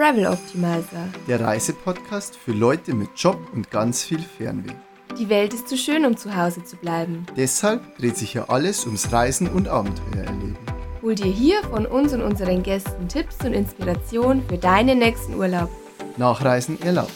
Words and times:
Travel 0.00 0.28
Optimizer. 0.28 1.10
Der 1.28 1.42
Reisepodcast 1.42 2.34
für 2.34 2.52
Leute 2.52 2.94
mit 2.94 3.10
Job 3.16 3.36
und 3.52 3.70
ganz 3.70 4.02
viel 4.02 4.20
Fernweh. 4.20 4.72
Die 5.18 5.28
Welt 5.28 5.52
ist 5.52 5.68
zu 5.68 5.76
schön, 5.76 6.06
um 6.06 6.16
zu 6.16 6.34
Hause 6.34 6.64
zu 6.64 6.76
bleiben. 6.76 7.26
Deshalb 7.36 7.98
dreht 7.98 8.16
sich 8.16 8.32
hier 8.32 8.48
alles 8.48 8.86
ums 8.86 9.12
Reisen 9.12 9.46
und 9.46 9.68
Abenteuer 9.68 10.24
erleben. 10.24 10.56
Hol 11.02 11.14
dir 11.14 11.30
hier 11.30 11.62
von 11.64 11.84
uns 11.84 12.14
und 12.14 12.22
unseren 12.22 12.62
Gästen 12.62 13.08
Tipps 13.08 13.44
und 13.44 13.52
Inspiration 13.52 14.42
für 14.48 14.56
deinen 14.56 15.00
nächsten 15.00 15.34
Urlaub. 15.34 15.68
Nachreisen 16.16 16.80
erlaubt. 16.80 17.12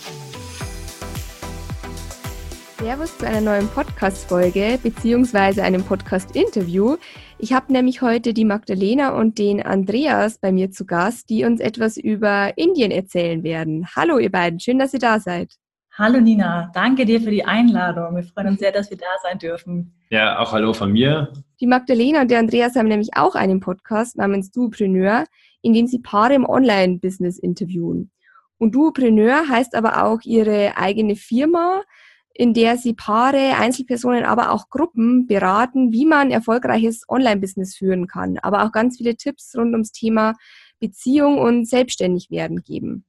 Servus 2.85 3.17
zu 3.17 3.27
einer 3.27 3.41
neuen 3.41 3.67
Podcast-Folge 3.69 4.79
bzw. 4.83 5.63
einem 5.63 5.83
Podcast-Interview. 5.83 6.99
Ich 7.39 7.55
habe 7.55 7.73
nämlich 7.73 8.03
heute 8.03 8.35
die 8.35 8.45
Magdalena 8.45 9.19
und 9.19 9.39
den 9.39 9.63
Andreas 9.63 10.37
bei 10.37 10.53
mir 10.53 10.71
zu 10.71 10.85
Gast, 10.85 11.31
die 11.31 11.45
uns 11.45 11.61
etwas 11.61 11.97
über 11.97 12.53
Indien 12.59 12.91
erzählen 12.91 13.43
werden. 13.43 13.87
Hallo 13.97 14.19
ihr 14.19 14.31
beiden, 14.31 14.61
schön, 14.61 14.79
dass 14.79 14.93
ihr 14.93 14.99
da 14.99 15.19
seid. 15.19 15.55
Hallo 15.97 16.21
Nina, 16.21 16.71
danke 16.75 17.07
dir 17.07 17.23
für 17.23 17.31
die 17.31 17.47
Einladung. 17.47 18.17
Wir 18.17 18.23
freuen 18.23 18.49
uns 18.49 18.59
sehr, 18.59 18.71
dass 18.71 18.91
wir 18.91 18.99
da 18.99 19.07
sein 19.23 19.39
dürfen. 19.39 19.95
Ja, 20.11 20.39
auch 20.39 20.53
hallo 20.53 20.75
von 20.75 20.93
mir. 20.93 21.33
Die 21.63 21.67
Magdalena 21.67 22.21
und 22.21 22.31
der 22.31 22.41
Andreas 22.41 22.77
haben 22.77 22.89
nämlich 22.89 23.17
auch 23.17 23.35
einen 23.35 23.61
Podcast 23.61 24.19
namens 24.19 24.51
Duopreneur, 24.51 25.25
in 25.63 25.73
dem 25.73 25.87
sie 25.87 26.01
Paare 26.01 26.35
im 26.35 26.45
Online-Business 26.45 27.39
interviewen. 27.39 28.11
Und 28.59 28.75
Duopreneur 28.75 29.49
heißt 29.49 29.75
aber 29.75 30.05
auch 30.05 30.21
ihre 30.25 30.77
eigene 30.77 31.17
Firma, 31.17 31.83
in 32.35 32.53
der 32.53 32.77
sie 32.77 32.95
Paare, 32.95 33.57
Einzelpersonen, 33.57 34.25
aber 34.25 34.51
auch 34.51 34.69
Gruppen 34.69 35.27
beraten, 35.27 35.93
wie 35.93 36.05
man 36.05 36.33
erfolgreiches 36.33 37.05
Online-Business 37.09 37.77
führen 37.77 38.09
kann, 38.09 38.39
aber 38.39 38.65
auch 38.65 38.73
ganz 38.73 38.97
viele 38.97 39.17
Tipps 39.17 39.55
rund 39.57 39.73
ums 39.73 39.93
Thema 39.93 40.35
Beziehung 40.81 41.39
und 41.39 41.69
Selbstständigwerden 41.69 42.63
geben. 42.63 43.05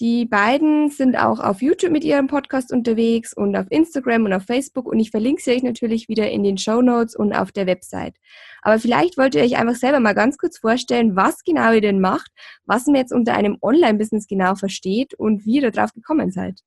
Die 0.00 0.26
beiden 0.26 0.90
sind 0.90 1.16
auch 1.16 1.38
auf 1.38 1.62
YouTube 1.62 1.92
mit 1.92 2.02
ihrem 2.02 2.26
Podcast 2.26 2.72
unterwegs 2.72 3.32
und 3.32 3.54
auf 3.54 3.66
Instagram 3.70 4.24
und 4.24 4.32
auf 4.32 4.42
Facebook 4.42 4.86
und 4.86 4.98
ich 4.98 5.12
verlinke 5.12 5.40
sie 5.40 5.52
euch 5.52 5.62
natürlich 5.62 6.08
wieder 6.08 6.28
in 6.28 6.42
den 6.42 6.58
Show 6.58 6.82
Notes 6.82 7.14
und 7.14 7.32
auf 7.32 7.52
der 7.52 7.68
Website. 7.68 8.16
Aber 8.62 8.80
vielleicht 8.80 9.16
wollt 9.16 9.36
ihr 9.36 9.42
euch 9.44 9.56
einfach 9.56 9.76
selber 9.76 10.00
mal 10.00 10.14
ganz 10.14 10.36
kurz 10.36 10.58
vorstellen, 10.58 11.14
was 11.14 11.44
genau 11.44 11.72
ihr 11.72 11.80
denn 11.80 12.00
macht, 12.00 12.32
was 12.66 12.86
man 12.86 12.96
jetzt 12.96 13.12
unter 13.12 13.34
einem 13.34 13.56
Online-Business 13.62 14.26
genau 14.26 14.56
versteht 14.56 15.14
und 15.14 15.46
wie 15.46 15.60
ihr 15.60 15.70
darauf 15.70 15.92
gekommen 15.92 16.32
seid. 16.32 16.58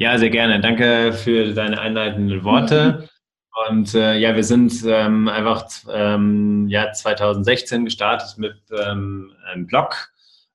Ja, 0.00 0.16
sehr 0.16 0.30
gerne. 0.30 0.60
Danke 0.60 1.12
für 1.12 1.52
deine 1.52 1.78
einleitenden 1.78 2.42
Worte. 2.42 3.06
Und 3.68 3.94
äh, 3.94 4.16
ja, 4.16 4.34
wir 4.34 4.44
sind 4.44 4.72
ähm, 4.86 5.28
einfach 5.28 5.66
ähm, 5.92 6.68
ja, 6.68 6.90
2016 6.90 7.84
gestartet 7.84 8.38
mit 8.38 8.56
ähm, 8.72 9.30
einem 9.44 9.66
Blog, 9.66 10.08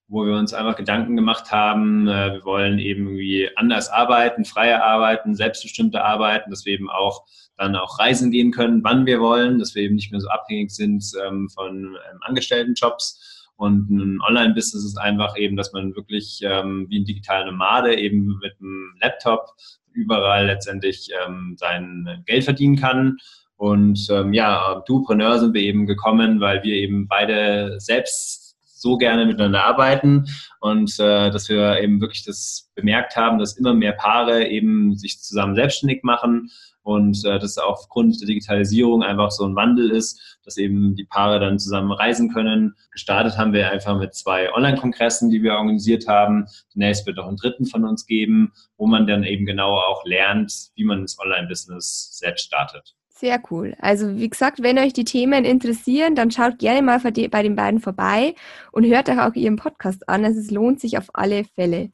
wo 0.07 0.25
wir 0.25 0.33
uns 0.33 0.55
einfach 0.55 0.75
Gedanken 0.75 1.15
gemacht 1.15 1.51
haben, 1.51 2.07
äh, 2.07 2.33
wir 2.33 2.43
wollen 2.43 2.79
eben 2.79 3.07
irgendwie 3.07 3.55
anders 3.55 3.87
arbeiten, 3.89 4.45
freier 4.45 4.83
arbeiten, 4.83 5.35
selbstbestimmter 5.35 6.03
arbeiten, 6.03 6.49
dass 6.49 6.65
wir 6.65 6.73
eben 6.73 6.89
auch 6.89 7.27
dann 7.55 7.75
auch 7.75 7.99
reisen 7.99 8.31
gehen 8.31 8.51
können, 8.51 8.83
wann 8.83 9.05
wir 9.05 9.19
wollen, 9.19 9.59
dass 9.59 9.75
wir 9.75 9.83
eben 9.83 9.93
nicht 9.93 10.11
mehr 10.11 10.21
so 10.21 10.29
abhängig 10.29 10.71
sind 10.71 11.05
ähm, 11.23 11.49
von 11.53 11.95
ähm, 12.11 12.17
Angestelltenjobs 12.21 13.34
und 13.57 13.89
ein 13.89 14.19
Online-Business 14.27 14.85
ist 14.85 14.97
einfach 14.97 15.37
eben, 15.37 15.55
dass 15.55 15.71
man 15.71 15.95
wirklich 15.95 16.41
ähm, 16.43 16.87
wie 16.89 16.99
ein 16.99 17.05
digitaler 17.05 17.45
Nomade 17.45 17.97
eben 17.97 18.37
mit 18.41 18.53
einem 18.59 18.95
Laptop 19.01 19.51
überall 19.93 20.47
letztendlich 20.47 21.09
ähm, 21.25 21.55
sein 21.57 22.23
Geld 22.25 22.43
verdienen 22.43 22.75
kann. 22.75 23.17
Und 23.57 24.07
ähm, 24.09 24.33
ja, 24.33 24.83
Dupreneur 24.85 25.39
sind 25.39 25.53
wir 25.53 25.61
eben 25.61 25.85
gekommen, 25.85 26.41
weil 26.41 26.63
wir 26.63 26.75
eben 26.75 27.07
beide 27.07 27.79
selbst 27.79 28.44
so 28.85 28.97
gerne 28.97 29.25
miteinander 29.25 29.63
arbeiten 29.63 30.25
und 30.59 30.99
äh, 30.99 31.31
dass 31.31 31.49
wir 31.49 31.81
eben 31.81 31.99
wirklich 32.01 32.23
das 32.23 32.69
bemerkt 32.75 33.15
haben, 33.15 33.39
dass 33.39 33.57
immer 33.57 33.73
mehr 33.73 33.93
Paare 33.93 34.47
eben 34.47 34.95
sich 34.95 35.19
zusammen 35.19 35.55
selbstständig 35.55 36.03
machen 36.03 36.51
und 36.83 37.25
äh, 37.25 37.39
dass 37.39 37.57
aufgrund 37.57 38.21
der 38.21 38.27
Digitalisierung 38.27 39.01
einfach 39.01 39.31
so 39.31 39.43
ein 39.43 39.55
Wandel 39.55 39.89
ist, 39.89 40.37
dass 40.45 40.57
eben 40.57 40.95
die 40.95 41.05
Paare 41.05 41.39
dann 41.39 41.57
zusammen 41.57 41.91
reisen 41.91 42.31
können. 42.31 42.75
Gestartet 42.91 43.39
haben 43.39 43.53
wir 43.53 43.71
einfach 43.71 43.97
mit 43.97 44.13
zwei 44.13 44.53
Online-Kongressen, 44.53 45.31
die 45.31 45.41
wir 45.41 45.53
organisiert 45.53 46.07
haben. 46.07 46.45
Demnächst 46.75 47.07
wird 47.07 47.17
auch 47.17 47.27
einen 47.27 47.37
dritten 47.37 47.65
von 47.65 47.85
uns 47.85 48.05
geben, 48.05 48.53
wo 48.77 48.85
man 48.85 49.07
dann 49.07 49.23
eben 49.23 49.47
genau 49.47 49.79
auch 49.79 50.05
lernt, 50.05 50.53
wie 50.75 50.83
man 50.83 51.01
das 51.01 51.17
Online-Business 51.17 52.19
selbst 52.19 52.45
startet. 52.45 52.93
Sehr 53.17 53.41
cool. 53.49 53.75
Also 53.79 54.17
wie 54.17 54.29
gesagt, 54.29 54.61
wenn 54.61 54.77
euch 54.77 54.91
die 54.91 55.05
Themen 55.05 55.45
interessieren, 55.45 56.15
dann 56.15 56.31
schaut 56.31 56.59
gerne 56.59 56.81
mal 56.81 56.99
bei 56.99 57.43
den 57.43 57.55
beiden 57.55 57.79
vorbei 57.79 58.35
und 58.73 58.85
hört 58.85 59.07
euch 59.07 59.19
auch 59.19 59.33
ihren 59.35 59.55
Podcast 59.55 60.09
an. 60.09 60.25
Also 60.25 60.41
es 60.41 60.51
lohnt 60.51 60.81
sich 60.81 60.97
auf 60.97 61.07
alle 61.13 61.45
Fälle. 61.45 61.91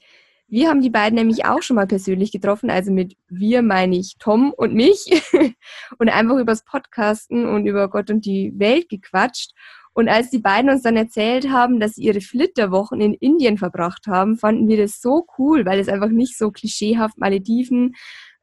Wir 0.48 0.68
haben 0.68 0.82
die 0.82 0.90
beiden 0.90 1.16
nämlich 1.16 1.46
auch 1.46 1.62
schon 1.62 1.76
mal 1.76 1.86
persönlich 1.86 2.32
getroffen. 2.32 2.72
Also 2.72 2.92
mit 2.92 3.16
wir 3.30 3.62
meine 3.62 3.98
ich 3.98 4.16
Tom 4.18 4.52
und 4.52 4.74
mich 4.74 5.24
und 6.00 6.10
einfach 6.10 6.38
übers 6.38 6.66
Podcasten 6.66 7.48
und 7.48 7.68
über 7.68 7.88
Gott 7.88 8.10
und 8.10 8.26
die 8.26 8.52
Welt 8.58 8.90
gequatscht. 8.90 9.52
Und 9.94 10.10
als 10.10 10.32
die 10.32 10.40
beiden 10.40 10.72
uns 10.72 10.82
dann 10.82 10.98
erzählt 10.98 11.50
haben, 11.52 11.80
dass 11.80 11.96
sie 11.96 12.04
ihre 12.04 12.22
Flitterwochen 12.22 13.00
in 13.00 13.14
Indien 13.14 13.60
verbracht 13.60 14.08
haben, 14.08 14.38
fanden 14.38 14.68
wir 14.68 14.78
das 14.78 15.02
so 15.02 15.28
cool, 15.38 15.66
weil 15.68 15.80
es 15.80 15.88
einfach 15.88 16.10
nicht 16.10 16.38
so 16.38 16.50
klischeehaft 16.50 17.20
Malediven 17.20 17.94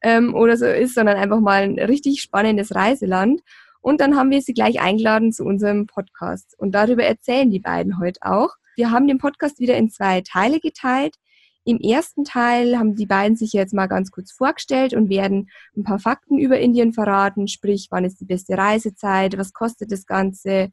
ähm, 0.02 0.34
oder 0.34 0.56
so 0.56 0.66
ist, 0.66 0.94
sondern 0.94 1.16
einfach 1.16 1.40
mal 1.40 1.62
ein 1.62 1.78
richtig 1.78 2.20
spannendes 2.22 2.74
Reiseland. 2.74 3.40
Und 3.80 4.00
dann 4.00 4.16
haben 4.16 4.30
wir 4.30 4.42
sie 4.42 4.54
gleich 4.54 4.80
eingeladen 4.80 5.32
zu 5.32 5.44
unserem 5.44 5.86
Podcast. 5.86 6.54
Und 6.58 6.72
darüber 6.72 7.04
erzählen 7.04 7.50
die 7.50 7.60
beiden 7.60 7.98
heute 7.98 8.20
auch. 8.22 8.50
Wir 8.76 8.90
haben 8.90 9.06
den 9.06 9.18
Podcast 9.18 9.60
wieder 9.60 9.76
in 9.76 9.90
zwei 9.90 10.20
Teile 10.20 10.60
geteilt. 10.60 11.16
Im 11.64 11.78
ersten 11.78 12.24
Teil 12.24 12.78
haben 12.78 12.94
die 12.94 13.06
beiden 13.06 13.36
sich 13.36 13.52
jetzt 13.52 13.74
mal 13.74 13.88
ganz 13.88 14.10
kurz 14.10 14.32
vorgestellt 14.32 14.94
und 14.94 15.10
werden 15.10 15.50
ein 15.76 15.84
paar 15.84 15.98
Fakten 15.98 16.38
über 16.38 16.58
Indien 16.58 16.92
verraten, 16.92 17.46
sprich, 17.46 17.88
wann 17.90 18.04
ist 18.04 18.20
die 18.20 18.24
beste 18.24 18.56
Reisezeit, 18.56 19.36
was 19.36 19.52
kostet 19.52 19.92
das 19.92 20.06
Ganze, 20.06 20.70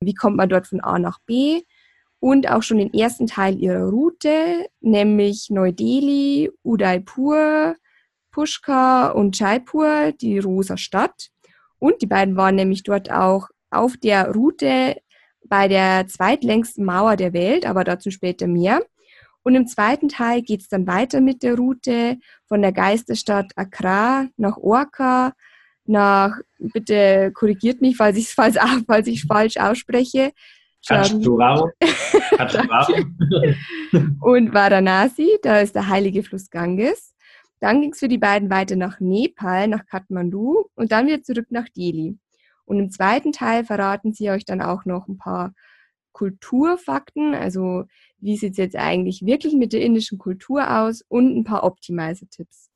wie 0.00 0.14
kommt 0.14 0.36
man 0.36 0.48
dort 0.48 0.66
von 0.66 0.80
A 0.80 0.98
nach 0.98 1.18
B 1.26 1.62
und 2.20 2.50
auch 2.50 2.62
schon 2.62 2.78
den 2.78 2.94
ersten 2.94 3.26
Teil 3.26 3.58
ihrer 3.58 3.88
Route, 3.88 4.66
nämlich 4.80 5.50
Neu-Delhi, 5.50 6.50
Udaipur, 6.64 7.76
Pushkar 8.30 9.14
und 9.14 9.38
Jaipur, 9.38 10.12
die 10.12 10.38
rosa 10.38 10.76
Stadt. 10.76 11.28
Und 11.78 12.02
die 12.02 12.06
beiden 12.06 12.36
waren 12.36 12.56
nämlich 12.56 12.82
dort 12.82 13.10
auch 13.10 13.48
auf 13.70 13.96
der 13.96 14.32
Route 14.32 14.96
bei 15.44 15.68
der 15.68 16.06
zweitlängsten 16.06 16.84
Mauer 16.84 17.16
der 17.16 17.32
Welt, 17.32 17.66
aber 17.66 17.84
dazu 17.84 18.10
später 18.10 18.46
mehr. 18.46 18.82
Und 19.42 19.54
im 19.54 19.66
zweiten 19.66 20.08
Teil 20.08 20.42
geht 20.42 20.62
es 20.62 20.68
dann 20.68 20.86
weiter 20.86 21.20
mit 21.20 21.42
der 21.42 21.56
Route 21.56 22.18
von 22.46 22.60
der 22.60 22.72
Geisterstadt 22.72 23.52
Accra 23.56 24.26
nach 24.36 24.56
Orca, 24.58 25.32
nach, 25.86 26.36
bitte 26.58 27.32
korrigiert 27.32 27.80
mich, 27.80 27.96
falls 27.96 28.18
ich 28.18 28.26
es 28.26 28.32
falsch, 28.32 28.58
falls 28.86 29.06
ich 29.06 29.24
falsch 29.24 29.56
ausspreche. 29.56 30.32
und 34.20 34.54
Varanasi, 34.54 35.38
da 35.42 35.60
ist 35.60 35.74
der 35.74 35.88
heilige 35.88 36.22
Fluss 36.22 36.50
Ganges. 36.50 37.14
Dann 37.60 37.80
ging 37.80 37.92
es 37.92 37.98
für 37.98 38.08
die 38.08 38.18
beiden 38.18 38.50
weiter 38.50 38.76
nach 38.76 39.00
Nepal, 39.00 39.68
nach 39.68 39.86
Kathmandu 39.86 40.64
und 40.74 40.92
dann 40.92 41.06
wieder 41.06 41.22
zurück 41.22 41.46
nach 41.50 41.68
Delhi. 41.68 42.16
Und 42.64 42.78
im 42.78 42.90
zweiten 42.90 43.32
Teil 43.32 43.64
verraten 43.64 44.12
sie 44.12 44.30
euch 44.30 44.44
dann 44.44 44.60
auch 44.60 44.84
noch 44.84 45.08
ein 45.08 45.16
paar 45.16 45.54
Kulturfakten, 46.12 47.34
also 47.34 47.84
wie 48.18 48.36
sieht 48.36 48.52
es 48.52 48.58
jetzt 48.58 48.76
eigentlich 48.76 49.24
wirklich 49.24 49.54
mit 49.54 49.72
der 49.72 49.82
indischen 49.82 50.18
Kultur 50.18 50.78
aus 50.80 51.02
und 51.08 51.36
ein 51.36 51.44
paar 51.44 51.64
Optimizer-Tipps. 51.64 52.70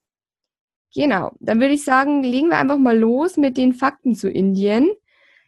Genau, 0.95 1.33
dann 1.41 1.59
würde 1.61 1.75
ich 1.75 1.85
sagen, 1.85 2.23
legen 2.23 2.49
wir 2.49 2.59
einfach 2.59 2.79
mal 2.79 2.97
los 2.97 3.37
mit 3.37 3.57
den 3.57 3.73
Fakten 3.73 4.15
zu 4.15 4.31
Indien. 4.31 4.91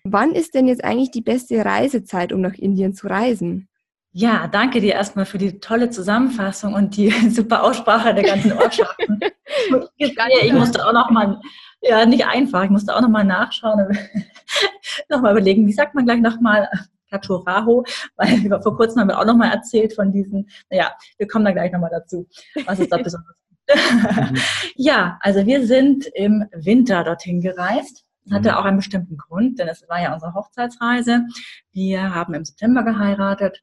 Wann 0.02 0.34
ist 0.34 0.54
denn 0.54 0.66
jetzt 0.66 0.82
eigentlich 0.82 1.10
die 1.10 1.22
beste 1.22 1.64
Reisezeit, 1.64 2.32
um 2.32 2.40
nach 2.40 2.54
Indien 2.54 2.94
zu 2.94 3.06
reisen? 3.06 3.68
Ja, 4.16 4.46
danke 4.46 4.80
dir 4.80 4.92
erstmal 4.92 5.26
für 5.26 5.38
die 5.38 5.58
tolle 5.58 5.90
Zusammenfassung 5.90 6.74
und 6.74 6.96
die 6.96 7.10
super 7.30 7.64
Aussprache 7.64 8.14
der 8.14 8.22
ganzen 8.22 8.52
Ortschaften. 8.52 9.18
ich 9.96 10.52
musste 10.52 10.86
auch 10.86 10.92
noch 10.92 11.10
mal, 11.10 11.40
ja, 11.82 12.06
nicht 12.06 12.24
einfach, 12.24 12.62
ich 12.62 12.70
musste 12.70 12.94
auch 12.94 13.00
noch 13.00 13.08
mal 13.08 13.24
nachschauen, 13.24 13.98
noch 15.08 15.20
mal 15.20 15.32
überlegen, 15.32 15.66
wie 15.66 15.72
sagt 15.72 15.96
man 15.96 16.04
gleich 16.04 16.20
noch 16.20 16.40
mal 16.40 16.68
Katoraho, 17.10 17.84
weil 18.14 18.48
vor 18.62 18.76
kurzem 18.76 19.00
haben 19.00 19.08
wir 19.08 19.18
auch 19.18 19.24
nochmal 19.24 19.50
erzählt 19.50 19.92
von 19.94 20.12
diesen, 20.12 20.48
naja, 20.70 20.92
wir 21.18 21.26
kommen 21.26 21.44
da 21.44 21.50
gleich 21.50 21.72
nochmal 21.72 21.90
dazu, 21.90 22.28
was 22.66 22.78
ist 22.78 22.92
da 22.92 22.98
besonders 22.98 23.34
ja, 24.76 25.18
also 25.22 25.46
wir 25.46 25.66
sind 25.66 26.04
im 26.14 26.44
Winter 26.52 27.02
dorthin 27.02 27.40
gereist. 27.40 28.04
Das 28.24 28.34
hatte 28.34 28.50
mhm. 28.50 28.54
auch 28.56 28.64
einen 28.66 28.76
bestimmten 28.76 29.16
Grund, 29.16 29.58
denn 29.58 29.68
es 29.68 29.88
war 29.88 30.02
ja 30.02 30.12
unsere 30.12 30.34
Hochzeitsreise. 30.34 31.22
Wir 31.72 32.14
haben 32.14 32.34
im 32.34 32.44
September 32.44 32.82
geheiratet 32.82 33.62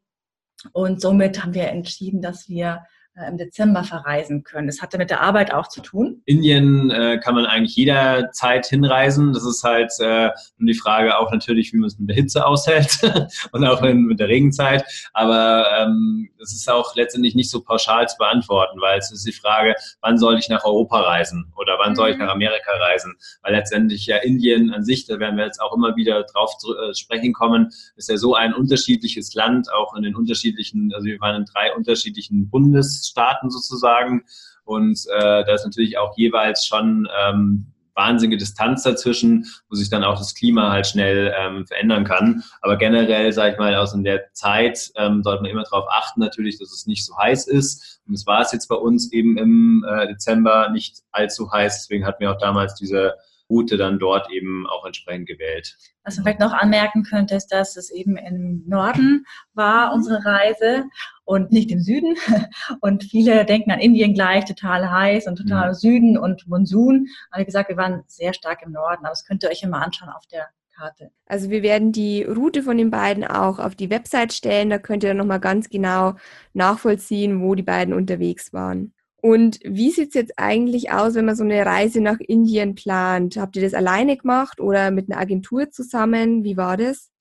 und 0.71 1.01
somit 1.01 1.43
haben 1.43 1.53
wir 1.53 1.67
entschieden, 1.67 2.21
dass 2.21 2.49
wir 2.49 2.83
äh, 3.15 3.27
im 3.27 3.37
Dezember 3.37 3.83
verreisen 3.83 4.43
können. 4.43 4.67
Das 4.67 4.81
hatte 4.81 4.97
mit 4.97 5.09
der 5.09 5.19
Arbeit 5.19 5.53
auch 5.53 5.67
zu 5.67 5.81
tun. 5.81 6.21
Indien 6.25 6.89
äh, 6.91 7.19
kann 7.21 7.35
man 7.35 7.45
eigentlich 7.45 7.75
jederzeit 7.75 8.65
hinreisen. 8.65 9.33
Das 9.33 9.45
ist 9.45 9.63
halt 9.63 9.91
äh, 9.99 10.29
die 10.59 10.73
Frage 10.73 11.17
auch 11.17 11.29
natürlich, 11.29 11.73
wie 11.73 11.77
man 11.77 11.87
es 11.87 11.99
mit 11.99 12.09
der 12.09 12.15
Hitze 12.15 12.45
aushält 12.45 12.99
und 13.51 13.65
auch 13.65 13.83
in, 13.83 14.03
mit 14.05 14.21
der 14.21 14.29
Regenzeit. 14.29 14.85
Aber 15.11 15.65
ähm, 15.77 16.29
das 16.41 16.53
ist 16.53 16.69
auch 16.69 16.95
letztendlich 16.95 17.35
nicht 17.35 17.51
so 17.51 17.61
pauschal 17.61 18.09
zu 18.09 18.17
beantworten, 18.17 18.81
weil 18.81 18.97
es 18.97 19.11
ist 19.11 19.25
die 19.25 19.31
Frage, 19.31 19.75
wann 20.01 20.17
soll 20.17 20.38
ich 20.39 20.49
nach 20.49 20.65
Europa 20.65 20.99
reisen 20.99 21.53
oder 21.55 21.77
wann 21.79 21.95
soll 21.95 22.09
ich 22.09 22.17
mhm. 22.17 22.25
nach 22.25 22.31
Amerika 22.31 22.71
reisen? 22.71 23.15
Weil 23.43 23.53
letztendlich 23.53 24.07
ja 24.07 24.17
Indien 24.17 24.73
an 24.73 24.83
sich, 24.83 25.05
da 25.05 25.19
werden 25.19 25.38
wir 25.38 25.45
jetzt 25.45 25.61
auch 25.61 25.73
immer 25.73 25.95
wieder 25.95 26.23
drauf 26.23 26.57
zu 26.57 26.75
äh, 26.75 26.95
sprechen 26.95 27.31
kommen, 27.31 27.71
ist 27.95 28.09
ja 28.09 28.17
so 28.17 28.33
ein 28.35 28.53
unterschiedliches 28.53 29.33
Land, 29.35 29.71
auch 29.71 29.95
in 29.95 30.01
den 30.01 30.15
unterschiedlichen, 30.15 30.91
also 30.93 31.05
wir 31.05 31.19
waren 31.19 31.35
in 31.35 31.45
drei 31.45 31.73
unterschiedlichen 31.73 32.49
Bundesstaaten 32.49 33.49
sozusagen. 33.51 34.25
Und 34.63 35.05
äh, 35.13 35.43
da 35.45 35.53
ist 35.53 35.65
natürlich 35.65 35.97
auch 35.97 36.17
jeweils 36.17 36.65
schon 36.65 37.07
ähm, 37.23 37.67
wahnsinnige 37.95 38.38
Distanz 38.38 38.83
dazwischen, 38.83 39.45
wo 39.69 39.75
sich 39.75 39.89
dann 39.89 40.03
auch 40.03 40.17
das 40.17 40.33
Klima 40.33 40.71
halt 40.71 40.88
schnell 40.88 41.33
ähm, 41.38 41.65
verändern 41.65 42.05
kann. 42.05 42.43
Aber 42.61 42.77
generell, 42.77 43.31
sage 43.33 43.53
ich 43.53 43.59
mal, 43.59 43.75
aus 43.75 43.93
in 43.93 44.03
der 44.03 44.31
Zeit 44.33 44.91
ähm, 44.95 45.23
sollte 45.23 45.43
man 45.43 45.51
immer 45.51 45.63
darauf 45.63 45.85
achten, 45.89 46.19
natürlich, 46.19 46.59
dass 46.59 46.71
es 46.71 46.88
nicht 46.88 47.05
so 47.05 47.17
heiß 47.17 47.47
ist. 47.47 48.01
Und 48.07 48.13
es 48.13 48.25
war 48.25 48.41
es 48.41 48.51
jetzt 48.51 48.67
bei 48.67 48.75
uns 48.75 49.11
eben 49.11 49.38
im 49.38 49.85
äh, 49.88 50.07
Dezember 50.07 50.69
nicht 50.69 50.99
allzu 51.11 51.51
heiß. 51.51 51.81
Deswegen 51.81 52.05
hatten 52.05 52.21
wir 52.21 52.31
auch 52.31 52.38
damals 52.38 52.75
diese 52.75 53.15
Route 53.51 53.77
dann 53.77 54.00
dort 54.00 54.31
eben 54.31 54.65
auch 54.68 54.86
entsprechend 54.86 55.27
gewählt. 55.27 55.77
Was 56.03 56.15
man 56.15 56.25
vielleicht 56.25 56.39
noch 56.39 56.53
anmerken 56.53 57.03
könnte, 57.03 57.36
ist, 57.36 57.48
dass 57.48 57.75
es 57.75 57.92
eben 57.92 58.18
im 58.18 58.63
Norden 58.65 59.25
war, 59.53 59.94
unsere 59.94 60.25
Reise, 60.25 60.86
und 61.24 61.51
nicht 61.51 61.71
im 61.71 61.80
Süden. 61.80 62.15
Und 62.81 63.03
viele 63.03 63.45
denken 63.45 63.71
an 63.71 63.80
Indien 63.80 64.13
gleich, 64.13 64.45
total 64.45 64.92
heiß 64.92 65.27
und 65.27 65.38
total 65.38 65.69
mhm. 65.69 65.74
Süden 65.75 66.18
und 66.18 66.48
Monsun. 66.48 67.07
Aber 67.30 67.42
wie 67.42 67.45
gesagt, 67.45 67.69
wir 67.69 67.77
waren 67.77 68.03
sehr 68.07 68.33
stark 68.33 68.62
im 68.63 68.71
Norden. 68.71 69.06
Aber 69.06 69.09
das 69.09 69.25
könnt 69.25 69.44
ihr 69.44 69.50
euch 69.50 69.63
immer 69.63 69.81
anschauen 69.81 70.09
auf 70.09 70.25
der 70.27 70.50
Karte. 70.75 71.12
Also 71.27 71.50
wir 71.50 71.63
werden 71.63 71.92
die 71.92 72.24
Route 72.24 72.63
von 72.63 72.77
den 72.77 72.92
beiden 72.92 73.24
auch 73.24 73.59
auf 73.59 73.75
die 73.75 73.89
Website 73.89 74.33
stellen. 74.33 74.69
Da 74.69 74.77
könnt 74.77 75.03
ihr 75.03 75.09
dann 75.12 75.18
nochmal 75.18 75.39
ganz 75.39 75.69
genau 75.69 76.15
nachvollziehen, 76.53 77.42
wo 77.42 77.56
die 77.56 77.63
beiden 77.63 77.94
unterwegs 77.94 78.51
waren. 78.51 78.94
Und 79.21 79.59
wie 79.63 79.91
sieht 79.91 80.09
es 80.09 80.15
jetzt 80.15 80.33
eigentlich 80.38 80.91
aus, 80.91 81.13
wenn 81.13 81.25
man 81.25 81.35
so 81.35 81.44
eine 81.44 81.65
Reise 81.65 82.01
nach 82.01 82.19
Indien 82.19 82.73
plant? 82.75 83.38
Habt 83.38 83.56
ihr 83.56 83.62
das 83.62 83.75
alleine 83.75 84.18
gemacht 84.18 84.59
oder 84.59 84.89
mit 84.89 85.12
einer 85.12 85.21
Agentur 85.21 85.69
zusammen? 85.69 86.44
Wie 86.44 86.57
war 86.57 86.75
das? 86.75 87.12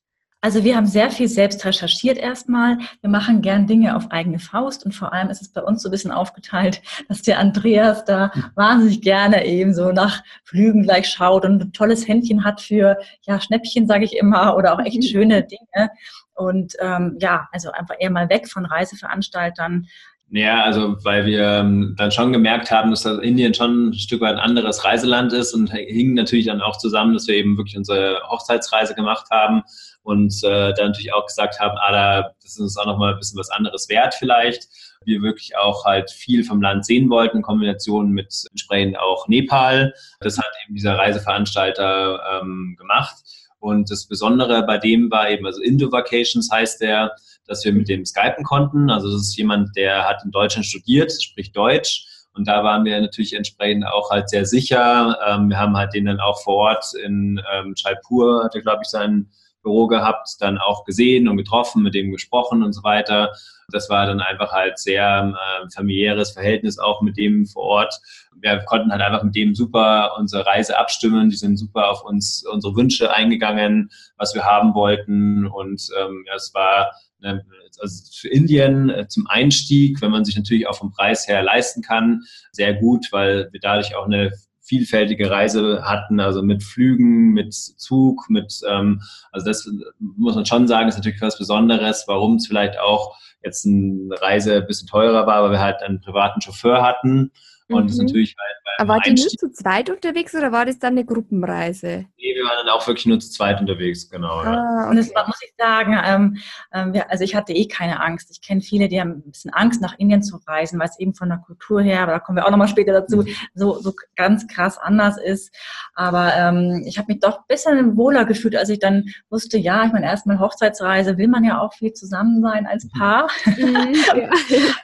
Also 0.42 0.64
wir 0.64 0.74
haben 0.74 0.86
sehr 0.86 1.10
viel 1.10 1.28
selbst 1.28 1.66
recherchiert 1.66 2.16
erstmal. 2.16 2.78
Wir 3.02 3.10
machen 3.10 3.42
gern 3.42 3.66
Dinge 3.66 3.94
auf 3.94 4.10
eigene 4.10 4.38
Faust 4.38 4.86
und 4.86 4.92
vor 4.92 5.12
allem 5.12 5.28
ist 5.28 5.42
es 5.42 5.52
bei 5.52 5.62
uns 5.62 5.82
so 5.82 5.90
ein 5.90 5.92
bisschen 5.92 6.12
aufgeteilt, 6.12 6.80
dass 7.08 7.20
der 7.20 7.38
Andreas 7.38 8.06
da 8.06 8.32
wahnsinnig 8.54 9.02
gerne 9.02 9.44
eben 9.44 9.74
so 9.74 9.92
nach 9.92 10.22
Flügen 10.44 10.84
gleich 10.84 11.10
schaut 11.10 11.44
und 11.44 11.60
ein 11.60 11.72
tolles 11.74 12.08
Händchen 12.08 12.42
hat 12.42 12.62
für 12.62 12.96
ja 13.26 13.38
Schnäppchen, 13.38 13.86
sage 13.86 14.06
ich 14.06 14.16
immer, 14.16 14.56
oder 14.56 14.72
auch 14.72 14.80
echt 14.80 15.04
schöne 15.10 15.42
Dinge. 15.46 15.90
Und 16.32 16.74
ähm, 16.80 17.18
ja, 17.20 17.46
also 17.52 17.70
einfach 17.72 17.96
eher 17.98 18.10
mal 18.10 18.30
weg 18.30 18.48
von 18.48 18.64
Reiseveranstaltern, 18.64 19.88
ja, 20.32 20.62
also 20.62 20.96
weil 21.04 21.26
wir 21.26 21.42
ähm, 21.42 21.94
dann 21.98 22.12
schon 22.12 22.32
gemerkt 22.32 22.70
haben, 22.70 22.90
dass 22.90 23.04
Indien 23.04 23.52
schon 23.52 23.88
ein 23.88 23.94
Stück 23.94 24.20
weit 24.20 24.34
ein 24.34 24.38
anderes 24.38 24.84
Reiseland 24.84 25.32
ist 25.32 25.52
und 25.54 25.72
hing 25.72 26.14
natürlich 26.14 26.46
dann 26.46 26.60
auch 26.60 26.78
zusammen, 26.78 27.14
dass 27.14 27.26
wir 27.26 27.34
eben 27.34 27.56
wirklich 27.56 27.76
unsere 27.76 28.20
Hochzeitsreise 28.28 28.94
gemacht 28.94 29.26
haben 29.32 29.62
und 30.02 30.32
äh, 30.44 30.72
dann 30.74 30.88
natürlich 30.88 31.12
auch 31.12 31.26
gesagt 31.26 31.58
haben, 31.58 31.76
ah, 31.78 31.92
da, 31.92 32.22
das 32.42 32.52
ist 32.52 32.60
uns 32.60 32.78
auch 32.78 32.86
nochmal 32.86 33.14
ein 33.14 33.18
bisschen 33.18 33.40
was 33.40 33.50
anderes 33.50 33.88
wert 33.88 34.14
vielleicht. 34.14 34.68
Wir 35.04 35.20
wirklich 35.20 35.56
auch 35.56 35.84
halt 35.84 36.10
viel 36.12 36.44
vom 36.44 36.62
Land 36.62 36.86
sehen 36.86 37.10
wollten, 37.10 37.38
in 37.38 37.42
Kombination 37.42 38.10
mit 38.10 38.32
entsprechend 38.50 38.98
auch 39.00 39.26
Nepal. 39.26 39.94
Das 40.20 40.38
hat 40.38 40.50
eben 40.64 40.74
dieser 40.74 40.96
Reiseveranstalter 40.96 42.20
ähm, 42.40 42.76
gemacht. 42.78 43.16
Und 43.60 43.90
das 43.90 44.06
Besondere 44.06 44.64
bei 44.66 44.78
dem 44.78 45.10
war 45.10 45.30
eben, 45.30 45.46
also 45.46 45.62
Indo 45.62 45.92
Vacations 45.92 46.50
heißt 46.50 46.80
der, 46.80 47.12
dass 47.46 47.64
wir 47.64 47.72
mit 47.72 47.88
dem 47.88 48.04
skypen 48.04 48.44
konnten. 48.44 48.90
Also 48.90 49.10
das 49.12 49.22
ist 49.22 49.36
jemand, 49.36 49.76
der 49.76 50.08
hat 50.08 50.24
in 50.24 50.30
Deutschland 50.30 50.66
studiert, 50.66 51.12
spricht 51.12 51.56
Deutsch. 51.56 52.06
Und 52.32 52.48
da 52.48 52.64
waren 52.64 52.84
wir 52.84 53.00
natürlich 53.00 53.34
entsprechend 53.34 53.86
auch 53.86 54.10
halt 54.10 54.30
sehr 54.30 54.46
sicher. 54.46 55.18
Ähm, 55.26 55.48
wir 55.48 55.58
haben 55.58 55.76
halt 55.76 55.94
den 55.94 56.06
dann 56.06 56.20
auch 56.20 56.40
vor 56.42 56.56
Ort 56.56 56.84
in 57.04 57.40
ähm, 57.52 57.74
Jaipur, 57.76 58.44
hatte 58.44 58.62
glaube 58.62 58.82
ich 58.82 58.88
sein 58.88 59.28
Büro 59.62 59.86
gehabt, 59.86 60.36
dann 60.40 60.58
auch 60.58 60.84
gesehen 60.84 61.28
und 61.28 61.36
getroffen, 61.36 61.82
mit 61.82 61.94
dem 61.94 62.10
gesprochen 62.10 62.62
und 62.62 62.72
so 62.72 62.82
weiter. 62.82 63.32
Das 63.72 63.88
war 63.88 64.06
dann 64.06 64.20
einfach 64.20 64.52
halt 64.52 64.78
sehr 64.78 65.34
äh, 65.34 65.70
familiäres 65.70 66.32
Verhältnis 66.32 66.78
auch 66.78 67.02
mit 67.02 67.16
dem 67.16 67.46
vor 67.46 67.62
Ort. 67.62 67.94
Wir 68.40 68.58
konnten 68.60 68.90
halt 68.90 69.02
einfach 69.02 69.22
mit 69.22 69.36
dem 69.36 69.54
super 69.54 70.12
unsere 70.18 70.46
Reise 70.46 70.78
abstimmen. 70.78 71.30
Die 71.30 71.36
sind 71.36 71.56
super 71.56 71.90
auf 71.90 72.04
uns, 72.04 72.44
unsere 72.50 72.74
Wünsche 72.74 73.14
eingegangen, 73.14 73.90
was 74.16 74.34
wir 74.34 74.44
haben 74.44 74.74
wollten. 74.74 75.46
Und 75.46 75.88
ähm, 76.00 76.24
ja, 76.26 76.34
es 76.34 76.52
war 76.54 76.92
Ne, 77.22 77.44
also 77.80 78.02
für 78.18 78.28
Indien 78.28 78.88
äh, 78.88 79.06
zum 79.06 79.26
Einstieg, 79.26 80.00
wenn 80.00 80.10
man 80.10 80.24
sich 80.24 80.36
natürlich 80.36 80.66
auch 80.66 80.76
vom 80.76 80.90
Preis 80.90 81.28
her 81.28 81.42
leisten 81.42 81.82
kann, 81.82 82.22
sehr 82.50 82.72
gut, 82.74 83.08
weil 83.10 83.50
wir 83.52 83.60
dadurch 83.60 83.94
auch 83.94 84.06
eine 84.06 84.32
vielfältige 84.70 85.28
Reise 85.28 85.82
hatten, 85.82 86.20
also 86.20 86.42
mit 86.42 86.62
Flügen, 86.62 87.32
mit 87.32 87.52
Zug, 87.52 88.30
mit, 88.30 88.60
ähm, 88.68 89.02
also 89.32 89.44
das 89.44 89.68
muss 89.98 90.36
man 90.36 90.46
schon 90.46 90.68
sagen, 90.68 90.88
ist 90.88 90.96
natürlich 90.96 91.20
was 91.20 91.38
Besonderes, 91.38 92.04
warum 92.06 92.36
es 92.36 92.46
vielleicht 92.46 92.78
auch 92.78 93.16
jetzt 93.42 93.66
eine 93.66 94.14
Reise 94.20 94.58
ein 94.58 94.66
bisschen 94.68 94.86
teurer 94.86 95.26
war, 95.26 95.42
weil 95.42 95.50
wir 95.50 95.60
halt 95.60 95.82
einen 95.82 96.00
privaten 96.00 96.40
Chauffeur 96.40 96.82
hatten 96.82 97.32
und 97.70 97.84
mhm. 97.84 97.88
das 97.88 97.96
natürlich 97.98 98.36
halt 98.38 98.80
Aber 98.80 98.94
wart 98.94 99.06
ihr 99.06 99.14
nur 99.14 99.28
zu 99.28 99.50
zweit 99.52 99.90
unterwegs 99.90 100.34
oder 100.34 100.52
war 100.52 100.66
das 100.66 100.78
dann 100.78 100.94
eine 100.94 101.04
Gruppenreise? 101.04 102.06
Nee, 102.16 102.34
wir 102.34 102.44
waren 102.44 102.66
dann 102.66 102.74
auch 102.74 102.86
wirklich 102.86 103.06
nur 103.06 103.20
zu 103.20 103.30
zweit 103.30 103.60
unterwegs, 103.60 104.08
genau. 104.10 104.40
Ah, 104.40 104.44
ja. 104.84 104.90
Und 104.90 104.96
das 104.96 105.14
war, 105.14 105.26
muss 105.26 105.40
ich 105.42 105.52
sagen, 105.58 105.98
ähm, 106.04 106.38
äh, 106.70 107.00
also 107.08 107.24
ich 107.24 107.34
hatte 107.34 107.52
eh 107.52 107.66
keine 107.66 108.00
Angst. 108.00 108.30
Ich 108.30 108.40
kenne 108.40 108.60
viele, 108.60 108.88
die 108.88 109.00
haben 109.00 109.22
ein 109.24 109.30
bisschen 109.30 109.52
Angst, 109.52 109.80
nach 109.80 109.98
Indien 109.98 110.22
zu 110.22 110.36
reisen, 110.46 110.78
weil 110.78 110.88
es 110.88 110.98
eben 110.98 111.14
von 111.14 111.28
der 111.28 111.38
Kultur 111.38 111.80
her, 111.80 112.02
aber 112.02 112.12
da 112.12 112.18
kommen 112.18 112.36
wir 112.36 112.46
auch 112.46 112.50
nochmal 112.50 112.68
später 112.68 112.92
dazu, 112.92 113.18
mhm. 113.18 113.28
so, 113.54 113.80
so 113.80 113.94
ganz 114.16 114.46
krass 114.46 114.78
anders 114.78 115.16
ist. 115.18 115.54
Aber 115.94 116.34
ähm, 116.36 116.84
ich 116.86 116.98
habe 116.98 117.12
mich 117.12 117.20
doch 117.20 117.38
ein 117.38 117.44
bisschen 117.48 117.96
wohler 117.96 118.24
gefühlt, 118.24 118.56
als 118.56 118.68
ich 118.68 118.78
dann 118.78 119.10
wusste, 119.28 119.58
ja, 119.58 119.84
ich 119.84 119.92
meine, 119.92 120.06
erstmal 120.06 120.38
Hochzeitsreise, 120.38 121.18
will 121.18 121.28
man 121.28 121.44
ja 121.44 121.60
auch 121.60 121.74
viel 121.74 121.92
zusammen 121.92 122.42
sein 122.42 122.66
als 122.66 122.84
mhm. 122.84 122.98
Paar. 122.98 123.28
Mhm, 123.46 123.94
ja. 124.16 124.30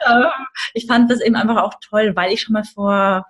Ähm, 0.09 0.27
ich 0.75 0.87
fand 0.87 1.11
das 1.11 1.21
eben 1.21 1.37
einfach 1.37 1.63
auch 1.63 1.75
toll, 1.81 2.13
weil 2.15 2.33
ich 2.33 2.43
schon 2.43 2.53
mal 2.53 2.65
vor 2.77 3.25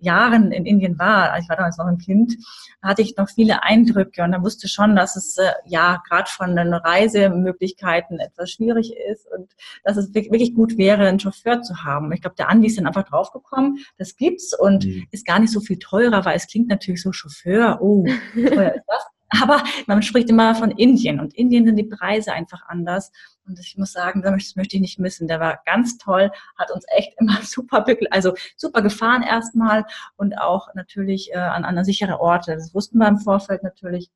Jahren 0.00 0.52
in 0.52 0.66
Indien 0.66 0.98
war, 0.98 1.38
ich 1.38 1.48
war 1.48 1.56
damals 1.56 1.78
noch 1.78 1.86
ein 1.86 1.98
Kind, 1.98 2.36
hatte 2.82 3.02
ich 3.02 3.16
noch 3.16 3.28
viele 3.28 3.62
Eindrücke 3.62 4.22
und 4.22 4.32
da 4.32 4.42
wusste 4.42 4.68
schon, 4.68 4.94
dass 4.94 5.16
es 5.16 5.36
äh, 5.38 5.50
ja 5.66 6.02
gerade 6.08 6.30
von 6.30 6.54
den 6.54 6.72
Reisemöglichkeiten 6.72 8.20
etwas 8.20 8.50
schwierig 8.50 8.94
ist 9.10 9.26
und 9.36 9.50
dass 9.84 9.96
es 9.96 10.14
wirklich 10.14 10.54
gut 10.54 10.78
wäre, 10.78 11.08
einen 11.08 11.20
Chauffeur 11.20 11.62
zu 11.62 11.84
haben. 11.84 12.12
Ich 12.12 12.20
glaube, 12.20 12.36
der 12.36 12.48
Andi 12.48 12.68
ist 12.68 12.78
dann 12.78 12.86
einfach 12.86 13.08
draufgekommen, 13.08 13.78
das 13.96 14.16
gibt's 14.16 14.56
und 14.56 14.84
mhm. 14.86 15.06
ist 15.10 15.26
gar 15.26 15.40
nicht 15.40 15.52
so 15.52 15.60
viel 15.60 15.78
teurer, 15.78 16.24
weil 16.24 16.36
es 16.36 16.46
klingt 16.46 16.68
natürlich 16.68 17.02
so 17.02 17.12
Chauffeur, 17.12 17.78
oh, 17.80 18.06
teuer 18.34 18.74
ist 18.74 18.84
das. 18.86 19.06
Aber 19.30 19.62
man 19.86 20.02
spricht 20.02 20.30
immer 20.30 20.54
von 20.54 20.70
Indien 20.70 21.20
und 21.20 21.34
Indien 21.34 21.66
sind 21.66 21.76
die 21.76 21.84
Preise 21.84 22.32
einfach 22.32 22.62
anders. 22.66 23.12
Und 23.46 23.58
ich 23.58 23.76
muss 23.76 23.92
sagen, 23.92 24.22
das 24.22 24.56
möchte 24.56 24.76
ich 24.76 24.80
nicht 24.80 24.98
missen. 24.98 25.28
Der 25.28 25.40
war 25.40 25.60
ganz 25.66 25.98
toll, 25.98 26.30
hat 26.56 26.70
uns 26.70 26.84
echt 26.88 27.14
immer 27.18 27.38
super, 27.42 27.84
also 28.10 28.34
super 28.56 28.82
gefahren 28.82 29.22
erstmal 29.22 29.84
und 30.16 30.38
auch 30.38 30.74
natürlich 30.74 31.32
äh, 31.32 31.38
an, 31.38 31.64
an 31.64 31.84
sichere 31.84 32.20
Orte. 32.20 32.54
Das 32.54 32.74
wussten 32.74 32.98
wir 32.98 33.08
im 33.08 33.18
Vorfeld 33.18 33.62
natürlich. 33.62 34.10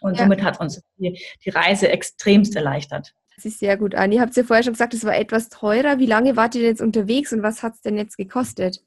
Und 0.00 0.16
ja. 0.16 0.24
somit 0.24 0.42
hat 0.42 0.60
uns 0.60 0.82
die, 0.98 1.20
die 1.44 1.50
Reise 1.50 1.88
extremst 1.88 2.54
erleichtert. 2.54 3.14
Das 3.34 3.44
ist 3.44 3.58
sehr 3.58 3.76
gut, 3.76 3.94
Anni. 3.94 4.16
Ihr 4.16 4.22
habt 4.22 4.34
ja 4.36 4.44
vorher 4.44 4.62
schon 4.62 4.72
gesagt, 4.72 4.94
es 4.94 5.04
war 5.04 5.16
etwas 5.16 5.48
teurer. 5.48 5.98
Wie 5.98 6.06
lange 6.06 6.36
wart 6.36 6.54
ihr 6.54 6.62
jetzt 6.62 6.80
unterwegs 6.80 7.32
und 7.32 7.42
was 7.42 7.62
hat 7.62 7.74
es 7.74 7.82
denn 7.82 7.96
jetzt 7.96 8.16
gekostet? 8.16 8.82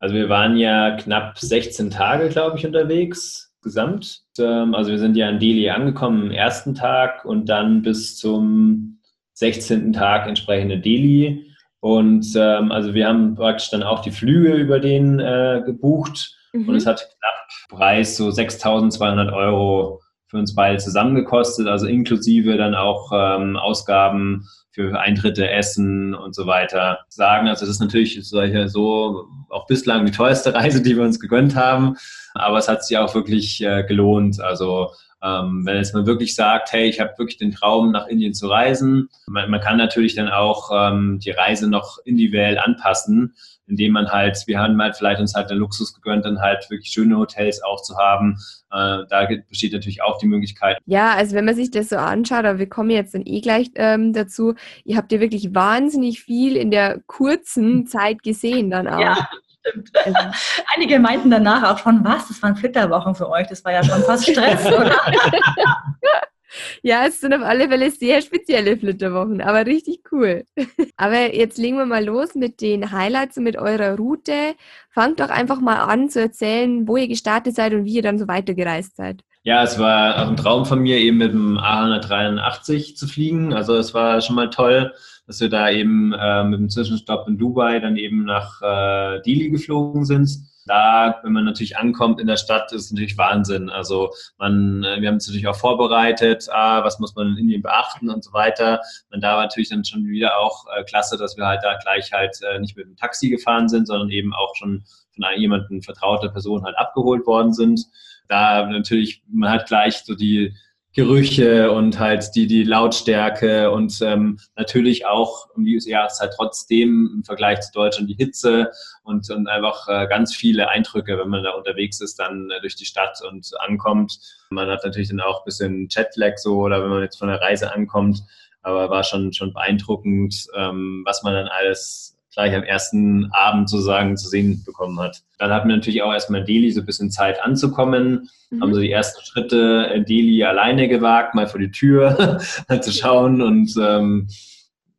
Also 0.00 0.16
wir 0.16 0.28
waren 0.28 0.56
ja 0.56 0.96
knapp 0.96 1.38
16 1.38 1.90
Tage, 1.90 2.28
glaube 2.28 2.58
ich, 2.58 2.66
unterwegs 2.66 3.53
insgesamt. 3.64 4.20
Ähm, 4.38 4.74
also 4.74 4.90
wir 4.90 4.98
sind 4.98 5.16
ja 5.16 5.28
in 5.28 5.38
Delhi 5.38 5.70
angekommen 5.70 6.24
am 6.24 6.30
ersten 6.30 6.74
Tag 6.74 7.24
und 7.24 7.48
dann 7.48 7.82
bis 7.82 8.18
zum 8.18 9.00
16. 9.34 9.92
Tag 9.92 10.28
entsprechend 10.28 10.70
in 10.70 10.82
Delhi. 10.82 11.46
Und 11.80 12.26
ähm, 12.36 12.70
also 12.70 12.94
wir 12.94 13.08
haben 13.08 13.34
praktisch 13.34 13.70
dann 13.70 13.82
auch 13.82 14.00
die 14.00 14.10
Flüge 14.10 14.54
über 14.54 14.80
den 14.80 15.18
äh, 15.18 15.62
gebucht 15.64 16.36
mhm. 16.52 16.68
und 16.68 16.76
es 16.76 16.86
hat 16.86 16.98
knapp 16.98 17.78
Preis 17.78 18.16
so 18.16 18.28
6.200 18.28 19.32
Euro 19.32 20.00
für 20.26 20.38
uns 20.38 20.54
beide 20.54 20.78
zusammengekostet, 20.78 21.66
also 21.66 21.86
inklusive 21.86 22.56
dann 22.56 22.74
auch 22.74 23.10
ähm, 23.14 23.56
Ausgaben 23.56 24.46
für 24.72 24.98
Eintritte, 24.98 25.48
Essen 25.48 26.14
und 26.14 26.34
so 26.34 26.46
weiter 26.46 26.98
sagen. 27.08 27.46
Also 27.46 27.64
das 27.64 27.76
ist 27.76 27.80
natürlich 27.80 28.18
so 28.28 29.28
auch 29.48 29.66
bislang 29.66 30.04
die 30.04 30.12
teuerste 30.12 30.52
Reise, 30.54 30.82
die 30.82 30.96
wir 30.96 31.04
uns 31.04 31.20
gegönnt 31.20 31.54
haben, 31.54 31.96
aber 32.34 32.58
es 32.58 32.68
hat 32.68 32.84
sich 32.84 32.98
auch 32.98 33.14
wirklich 33.14 33.62
äh, 33.62 33.84
gelohnt. 33.84 34.40
Also 34.40 34.90
Ähm, 35.24 35.64
wenn 35.64 35.78
jetzt 35.78 35.94
man 35.94 36.04
wirklich 36.04 36.34
sagt, 36.34 36.72
hey, 36.72 36.86
ich 36.86 37.00
habe 37.00 37.16
wirklich 37.16 37.38
den 37.38 37.52
Traum, 37.52 37.92
nach 37.92 38.08
Indien 38.08 38.34
zu 38.34 38.46
reisen, 38.46 39.08
man, 39.26 39.50
man 39.50 39.60
kann 39.60 39.78
natürlich 39.78 40.14
dann 40.14 40.28
auch 40.28 40.70
ähm, 40.70 41.18
die 41.18 41.30
Reise 41.30 41.66
noch 41.66 41.96
individuell 42.04 42.58
anpassen, 42.58 43.32
indem 43.66 43.92
man 43.92 44.08
halt, 44.10 44.42
wir 44.46 44.58
haben 44.58 44.80
halt 44.80 44.96
vielleicht 44.96 45.20
uns 45.20 45.34
halt 45.34 45.50
den 45.50 45.58
Luxus 45.58 45.94
gegönnt, 45.94 46.24
dann 46.24 46.40
halt 46.40 46.68
wirklich 46.70 46.90
schöne 46.90 47.16
Hotels 47.16 47.62
auch 47.62 47.82
zu 47.82 47.96
haben. 47.96 48.36
Äh, 48.70 49.04
da 49.08 49.28
besteht 49.48 49.72
natürlich 49.72 50.02
auch 50.02 50.18
die 50.18 50.26
Möglichkeit. 50.26 50.78
Ja, 50.86 51.14
also 51.14 51.34
wenn 51.34 51.44
man 51.44 51.54
sich 51.54 51.70
das 51.70 51.88
so 51.88 51.96
anschaut, 51.96 52.44
aber 52.44 52.58
wir 52.58 52.68
kommen 52.68 52.90
jetzt 52.90 53.14
dann 53.14 53.22
eh 53.24 53.40
gleich 53.40 53.70
ähm, 53.76 54.12
dazu, 54.12 54.54
ihr 54.84 54.96
habt 54.96 55.12
ja 55.12 55.20
wirklich 55.20 55.54
wahnsinnig 55.54 56.20
viel 56.20 56.56
in 56.56 56.70
der 56.70 57.00
kurzen 57.06 57.86
Zeit 57.86 58.22
gesehen 58.22 58.70
dann 58.70 58.88
auch. 58.88 59.00
Ja. 59.00 59.28
Stimmt. 59.66 59.90
Also. 59.96 60.18
Einige 60.74 60.98
meinten 60.98 61.30
danach 61.30 61.62
auch 61.72 61.78
schon, 61.78 62.04
was, 62.04 62.28
das 62.28 62.42
waren 62.42 62.56
Flitterwochen 62.56 63.14
für 63.14 63.30
euch, 63.30 63.46
das 63.46 63.64
war 63.64 63.72
ja 63.72 63.82
schon 63.82 64.02
fast 64.02 64.28
Stress, 64.28 64.66
oder? 64.66 64.94
Ja, 66.82 67.06
es 67.06 67.20
sind 67.20 67.34
auf 67.34 67.42
alle 67.42 67.68
Fälle 67.68 67.90
sehr 67.90 68.20
spezielle 68.22 68.76
Flitterwochen, 68.76 69.40
aber 69.40 69.66
richtig 69.66 70.00
cool. 70.12 70.44
Aber 70.96 71.34
jetzt 71.34 71.58
legen 71.58 71.76
wir 71.76 71.86
mal 71.86 72.04
los 72.04 72.34
mit 72.34 72.60
den 72.60 72.92
Highlights 72.92 73.36
und 73.36 73.44
mit 73.44 73.56
eurer 73.56 73.96
Route. 73.96 74.54
Fangt 74.90 75.20
doch 75.20 75.28
einfach 75.28 75.60
mal 75.60 75.78
an 75.80 76.08
zu 76.08 76.20
erzählen, 76.20 76.86
wo 76.86 76.96
ihr 76.96 77.08
gestartet 77.08 77.56
seid 77.56 77.74
und 77.74 77.84
wie 77.84 77.94
ihr 77.94 78.02
dann 78.02 78.18
so 78.18 78.28
weitergereist 78.28 78.96
seid. 78.96 79.22
Ja, 79.42 79.62
es 79.62 79.78
war 79.78 80.22
auch 80.22 80.28
ein 80.28 80.36
Traum 80.36 80.64
von 80.64 80.80
mir, 80.80 80.98
eben 80.98 81.18
mit 81.18 81.32
dem 81.32 81.58
A183 81.58 82.94
zu 82.94 83.06
fliegen. 83.06 83.52
Also 83.52 83.76
es 83.76 83.92
war 83.92 84.20
schon 84.20 84.36
mal 84.36 84.50
toll 84.50 84.92
dass 85.26 85.40
wir 85.40 85.48
da 85.48 85.70
eben 85.70 86.12
äh, 86.12 86.44
mit 86.44 86.60
dem 86.60 86.68
Zwischenstopp 86.68 87.28
in 87.28 87.38
Dubai 87.38 87.80
dann 87.80 87.96
eben 87.96 88.24
nach 88.24 88.60
äh, 88.62 89.22
Dili 89.22 89.50
geflogen 89.50 90.04
sind. 90.04 90.28
Da, 90.66 91.20
wenn 91.22 91.32
man 91.32 91.44
natürlich 91.44 91.76
ankommt 91.76 92.20
in 92.20 92.26
der 92.26 92.36
Stadt, 92.36 92.72
ist 92.72 92.90
natürlich 92.90 93.18
Wahnsinn. 93.18 93.68
Also 93.68 94.10
man, 94.38 94.82
äh, 94.82 95.00
wir 95.00 95.08
haben 95.08 95.16
es 95.16 95.26
natürlich 95.26 95.46
auch 95.46 95.56
vorbereitet, 95.56 96.48
ah, 96.50 96.82
was 96.84 96.98
muss 96.98 97.14
man 97.14 97.32
in 97.32 97.36
Indien 97.36 97.62
beachten 97.62 98.08
und 98.08 98.24
so 98.24 98.32
weiter. 98.32 98.80
Und 99.10 99.22
da 99.22 99.36
war 99.36 99.42
natürlich 99.42 99.68
dann 99.68 99.84
schon 99.84 100.06
wieder 100.06 100.38
auch 100.38 100.64
äh, 100.74 100.84
klasse, 100.84 101.18
dass 101.18 101.36
wir 101.36 101.46
halt 101.46 101.60
da 101.62 101.76
gleich 101.76 102.12
halt 102.12 102.38
äh, 102.42 102.58
nicht 102.58 102.76
mit 102.76 102.86
dem 102.86 102.96
Taxi 102.96 103.28
gefahren 103.28 103.68
sind, 103.68 103.86
sondern 103.86 104.10
eben 104.10 104.32
auch 104.34 104.54
schon 104.56 104.84
von 105.14 105.24
jemandem 105.36 105.82
vertrauter 105.82 106.28
Person 106.28 106.64
halt 106.64 106.76
abgeholt 106.78 107.26
worden 107.26 107.52
sind. 107.52 107.86
Da 108.28 108.66
natürlich, 108.66 109.22
man 109.30 109.50
hat 109.50 109.66
gleich 109.66 109.98
so 109.98 110.14
die 110.14 110.54
Gerüche 110.94 111.72
und 111.72 111.98
halt 111.98 112.36
die, 112.36 112.46
die 112.46 112.62
Lautstärke 112.62 113.72
und 113.72 114.00
ähm, 114.00 114.38
natürlich 114.54 115.06
auch 115.06 115.48
um 115.50 115.64
die 115.64 115.76
Jahreszeit 115.84 116.32
trotzdem 116.36 117.10
im 117.16 117.24
Vergleich 117.24 117.60
zu 117.62 117.72
Deutschland 117.72 118.08
die 118.08 118.14
Hitze 118.14 118.70
und, 119.02 119.28
und 119.28 119.48
einfach 119.48 119.88
äh, 119.88 120.06
ganz 120.06 120.36
viele 120.36 120.68
Eindrücke, 120.68 121.18
wenn 121.18 121.28
man 121.28 121.42
da 121.42 121.50
unterwegs 121.50 122.00
ist, 122.00 122.20
dann 122.20 122.48
äh, 122.50 122.60
durch 122.60 122.76
die 122.76 122.84
Stadt 122.84 123.18
und 123.28 123.50
ankommt. 123.58 124.20
Man 124.50 124.70
hat 124.70 124.84
natürlich 124.84 125.08
dann 125.08 125.20
auch 125.20 125.40
ein 125.40 125.44
bisschen 125.46 125.88
Jetlag 125.90 126.36
so 126.36 126.58
oder 126.60 126.80
wenn 126.80 126.90
man 126.90 127.02
jetzt 127.02 127.18
von 127.18 127.28
der 127.28 127.40
Reise 127.40 127.74
ankommt, 127.74 128.22
aber 128.62 128.88
war 128.88 129.02
schon, 129.02 129.32
schon 129.32 129.52
beeindruckend, 129.52 130.46
ähm, 130.56 131.02
was 131.04 131.24
man 131.24 131.34
dann 131.34 131.48
alles 131.48 132.13
gleich 132.34 132.54
am 132.54 132.62
ersten 132.62 133.30
Abend 133.32 133.68
sozusagen 133.68 134.16
zu 134.16 134.28
sehen 134.28 134.62
bekommen 134.64 134.98
hat. 135.00 135.22
Dann 135.38 135.50
hatten 135.50 135.68
wir 135.68 135.76
natürlich 135.76 136.02
auch 136.02 136.12
erstmal 136.12 136.40
in 136.40 136.46
Delhi 136.46 136.70
so 136.70 136.80
ein 136.80 136.86
bisschen 136.86 137.10
Zeit 137.10 137.42
anzukommen, 137.42 138.28
mhm. 138.50 138.60
haben 138.60 138.74
so 138.74 138.80
die 138.80 138.90
ersten 138.90 139.24
Schritte 139.24 139.90
in 139.94 140.04
Delhi 140.04 140.44
alleine 140.44 140.88
gewagt, 140.88 141.34
mal 141.34 141.46
vor 141.46 141.60
die 141.60 141.70
Tür 141.70 142.40
zu 142.80 142.92
schauen 142.92 143.40
und 143.40 143.74
ähm, 143.80 144.28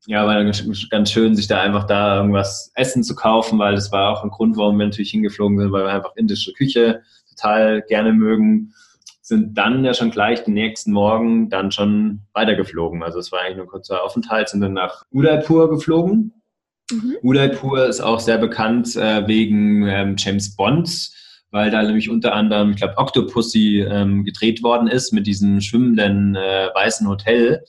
ja, 0.08 0.26
war 0.28 0.44
ganz 0.92 1.12
schön, 1.12 1.36
sich 1.36 1.48
da 1.48 1.62
einfach 1.62 1.86
da 1.86 2.18
irgendwas 2.18 2.72
Essen 2.76 3.04
zu 3.04 3.16
kaufen, 3.16 3.58
weil 3.58 3.74
das 3.74 3.92
war 3.92 4.12
auch 4.12 4.24
ein 4.24 4.30
Grund, 4.30 4.56
warum 4.56 4.78
wir 4.78 4.86
natürlich 4.86 5.12
hingeflogen 5.12 5.58
sind, 5.58 5.72
weil 5.72 5.86
wir 5.86 5.92
einfach 5.94 6.16
indische 6.16 6.54
Küche 6.54 7.02
total 7.30 7.82
gerne 7.82 8.14
mögen 8.14 8.74
sind 9.26 9.58
dann 9.58 9.84
ja 9.84 9.96
schon 9.96 10.12
gleich 10.12 10.44
den 10.44 10.54
nächsten 10.54 10.92
Morgen 10.92 11.50
dann 11.50 11.72
schon 11.72 12.22
weitergeflogen. 12.34 13.02
Also 13.02 13.18
es 13.18 13.32
war 13.32 13.42
eigentlich 13.42 13.56
nur 13.56 13.66
ein 13.66 13.70
kurzer 13.70 14.04
Aufenthalt, 14.04 14.50
sind 14.50 14.62
dann 14.62 14.74
nach 14.74 15.04
Udaipur 15.12 15.68
geflogen 15.68 16.32
Mhm. 16.92 17.18
Udaipur 17.24 17.86
ist 17.86 18.02
auch 18.02 18.20
sehr 18.20 18.38
bekannt 18.38 18.96
äh, 18.96 19.28
wegen 19.28 19.88
ähm, 19.88 20.16
James 20.18 20.56
Bond, 20.56 21.10
weil 21.52 21.72
da 21.72 21.82
nämlich 21.82 22.10
unter 22.10 22.34
anderem, 22.34 22.72
ich 22.72 22.78
glaube, 22.78 22.98
Octopussy 22.98 23.82
ähm, 23.82 24.24
gedreht 24.24 24.62
worden 24.62 24.88
ist 24.88 25.12
mit 25.12 25.26
diesem 25.26 25.62
schwimmenden 25.62 26.36
äh, 26.36 26.70
weißen 26.74 27.08
Hotel. 27.08 27.64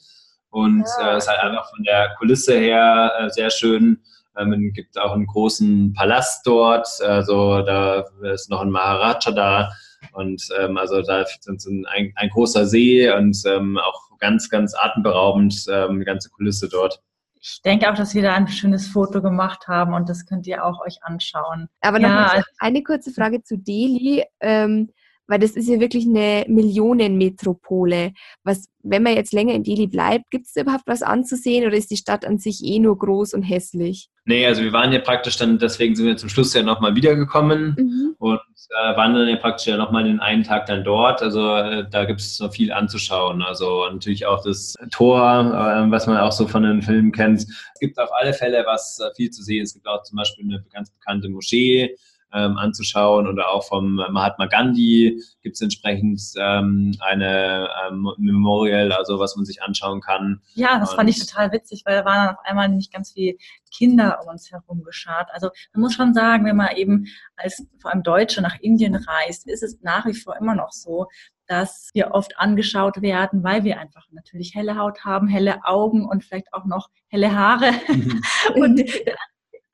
Und 0.51 0.85
ja. 1.01 1.15
äh, 1.15 1.19
ist 1.19 1.29
halt 1.29 1.41
einfach 1.41 1.69
von 1.71 1.83
der 1.85 2.15
Kulisse 2.19 2.59
her 2.59 3.13
äh, 3.19 3.31
sehr 3.31 3.51
schön. 3.51 4.01
Ähm, 4.37 4.53
es 4.53 4.75
gibt 4.75 4.99
auch 4.99 5.13
einen 5.13 5.27
großen 5.27 5.95
Palast 5.95 6.47
dort, 6.47 6.89
also 7.01 7.63
da 7.63 8.05
ist 8.33 8.51
noch 8.51 8.61
ein 8.61 8.71
Maharaja 8.71 9.33
da. 9.33 9.73
Und 10.13 10.43
ähm, 10.59 10.77
also 10.77 11.03
da 11.03 11.23
ist 11.23 11.49
ein, 11.49 12.13
ein, 12.15 12.29
großer 12.31 12.67
See 12.67 13.11
und 13.11 13.37
ähm, 13.47 13.79
auch 13.79 14.19
ganz, 14.19 14.49
ganz 14.49 14.75
atemberaubend 14.75 15.67
ähm, 15.71 15.99
die 15.99 16.05
ganze 16.05 16.31
Kulisse 16.31 16.69
dort 16.69 17.01
ich 17.49 17.63
denke 17.63 17.89
auch, 17.89 17.95
dass 17.95 18.13
wir 18.15 18.23
da 18.23 18.35
ein 18.35 18.49
schönes 18.49 18.89
Foto 18.89 19.23
gemacht 19.23 19.69
haben 19.69 19.95
und 19.95 20.09
das 20.09 20.27
könnt 20.27 20.49
ihr 20.49 20.65
auch 20.65 20.81
euch 20.85 20.99
anschauen. 21.03 21.69
Aber 21.81 22.01
noch 22.01 22.09
ja, 22.09 22.43
eine 22.59 22.83
kurze 22.83 23.13
Frage 23.13 23.43
zu 23.43 23.57
Delhi, 23.57 24.25
ähm, 24.41 24.91
weil 25.27 25.39
das 25.39 25.53
ist 25.53 25.69
ja 25.69 25.81
wirklich 25.81 26.07
eine 26.07 26.45
Millionenmetropole. 26.49 28.13
Was, 28.45 28.69
wenn 28.83 29.03
man 29.03 29.15
jetzt 29.15 29.33
länger 29.33 29.55
in 29.55 29.65
Delhi 29.65 29.87
bleibt, 29.87 30.31
gibt 30.31 30.47
es 30.47 30.57
überhaupt 30.57 30.87
was 30.87 31.03
anzusehen 31.03 31.67
oder 31.67 31.77
ist 31.77 31.91
die 31.91 31.97
Stadt 31.97 32.25
an 32.25 32.39
sich 32.39 32.63
eh 32.65 32.79
nur 32.79 32.99
groß 32.99 33.35
und 33.35 33.43
hässlich? 33.43 34.09
Nee, 34.25 34.47
also 34.47 34.63
wir 34.63 34.73
waren 34.73 34.93
ja 34.93 34.99
praktisch 34.99 35.37
dann, 35.37 35.59
deswegen 35.59 35.95
sind 35.95 36.07
wir 36.07 36.17
zum 36.17 36.29
Schluss 36.29 36.53
ja 36.53 36.63
nochmal 36.63 36.97
wiedergekommen 36.97 37.77
mhm. 37.79 38.15
und 38.19 38.41
äh, 38.71 38.97
waren 38.97 39.15
dann 39.15 39.29
ja 39.29 39.37
praktisch 39.37 39.69
ja 39.69 39.77
nochmal 39.77 40.05
den 40.05 40.19
einen 40.19 40.43
Tag 40.43 40.67
dann 40.67 40.83
dort. 40.83 41.23
Also 41.23 41.57
äh, 41.57 41.89
da 41.89 42.05
gibt 42.05 42.21
es 42.21 42.41
noch 42.41 42.53
viel 42.53 42.73
anzuschauen. 42.73 43.43
Also 43.43 43.89
natürlich 43.89 44.27
auch 44.27 44.43
das 44.43 44.75
Tor, 44.91 45.21
äh, 45.23 45.91
was 45.91 46.07
man 46.09 46.17
auch 46.17 46.33
so 46.33 46.49
von 46.49 46.65
den 46.65 46.83
Filmen 46.83 47.13
kennt. 47.13 47.43
Es 47.43 47.81
gibt 47.81 47.99
auf 47.99 48.11
alle 48.13 48.33
Fälle 48.33 48.65
was 48.67 48.99
äh, 48.99 49.15
viel 49.15 49.31
zu 49.31 49.43
sehen. 49.43 49.63
Es 49.63 49.75
gibt 49.75 49.87
auch 49.87 50.03
zum 50.03 50.17
Beispiel 50.17 50.45
eine 50.45 50.65
ganz 50.73 50.91
bekannte 50.91 51.29
Moschee 51.29 51.97
ähm, 52.33 52.57
anzuschauen 52.57 53.27
oder 53.27 53.51
auch 53.51 53.65
vom 53.65 53.95
Mahatma 53.95 54.47
Gandhi 54.47 55.23
gibt 55.43 55.55
es 55.55 55.63
entsprechend 55.63 56.21
ähm, 56.39 56.95
eine 57.01 57.69
ähm, 57.87 58.13
Memorial, 58.19 58.93
also 58.93 59.19
was 59.19 59.37
man 59.37 59.45
sich 59.45 59.63
anschauen 59.63 60.01
kann. 60.01 60.41
Ja, 60.55 60.79
das 60.79 60.91
Und 60.91 60.97
fand 60.97 61.11
ich 61.11 61.19
total 61.19 61.53
witzig, 61.53 61.83
weil 61.85 61.97
da 61.97 62.05
waren 62.05 62.27
dann 62.27 62.35
auf 62.37 62.45
einmal 62.45 62.69
nicht 62.69 62.93
ganz 62.93 63.13
viele 63.13 63.37
Kinder 63.73 64.19
um 64.23 64.29
uns 64.29 64.51
herum 64.51 64.83
geschart. 64.83 65.29
Also 65.33 65.51
man 65.73 65.83
muss 65.83 65.95
schon 65.95 66.15
sagen, 66.15 66.45
wenn 66.45 66.57
man 66.57 66.77
eben 66.77 67.07
als 67.37 67.67
vor 67.81 67.93
allem 67.93 68.03
Deutsche 68.03 68.43
nach 68.43 68.59
Indien 68.61 68.95
reist, 68.95 69.49
ist 69.49 69.63
es 69.63 69.81
nach 69.83 70.07
wie 70.07 70.15
vor 70.15 70.37
immer 70.37 70.55
noch 70.55 70.73
so, 70.73 71.07
dass 71.47 71.91
wir 71.95 72.11
oft 72.13 72.39
angeschaut 72.39 73.03
werden, 73.03 73.45
weil 73.45 73.65
wir 73.65 73.79
einfach 73.79 74.07
natürlich 74.11 74.55
helle 74.55 74.77
Haut 74.77 75.05
haben, 75.05 75.29
helle 75.29 75.65
Augen 75.65 76.05
und 76.05 76.25
vielleicht 76.25 76.53
auch 76.53 76.65
noch 76.65 76.89
helle 77.09 77.35
Haare. 77.37 77.71
Und 78.57 78.83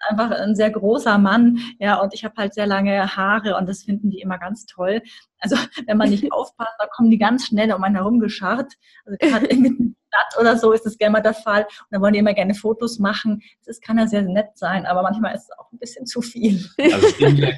einfach 0.08 0.30
ein 0.30 0.54
sehr 0.54 0.70
großer 0.70 1.18
Mann, 1.18 1.58
ja, 1.78 2.00
und 2.00 2.14
ich 2.14 2.24
habe 2.24 2.34
halt 2.36 2.54
sehr 2.54 2.66
lange 2.66 3.16
Haare 3.16 3.56
und 3.56 3.68
das 3.68 3.84
finden 3.84 4.10
die 4.10 4.20
immer 4.20 4.38
ganz 4.38 4.66
toll. 4.66 5.02
Also 5.38 5.56
wenn 5.86 5.96
man 5.96 6.10
nicht 6.10 6.32
aufpasst, 6.32 6.74
da 6.78 6.86
kommen 6.86 7.10
die 7.10 7.18
ganz 7.18 7.46
schnell 7.46 7.72
um 7.72 7.82
einen 7.82 7.96
herum 7.96 8.20
gescharrt. 8.20 8.74
Also 9.04 9.16
gerade 9.18 9.46
in 9.46 9.62
der 9.62 9.72
Stadt 10.12 10.40
oder 10.40 10.56
so 10.56 10.72
ist 10.72 10.84
das 10.84 10.98
gerne 10.98 11.12
mal 11.12 11.20
der 11.20 11.34
Fall. 11.34 11.62
Und 11.62 11.86
dann 11.90 12.02
wollen 12.02 12.12
die 12.12 12.18
immer 12.18 12.34
gerne 12.34 12.54
Fotos 12.54 12.98
machen. 12.98 13.42
Das 13.66 13.80
kann 13.80 13.98
ja 13.98 14.06
sehr 14.06 14.22
nett 14.22 14.50
sein, 14.54 14.86
aber 14.86 15.02
manchmal 15.02 15.34
ist 15.34 15.44
es 15.44 15.58
auch 15.58 15.72
ein 15.72 15.78
bisschen 15.78 16.06
zu 16.06 16.20
viel. 16.20 16.64
Also 16.78 17.06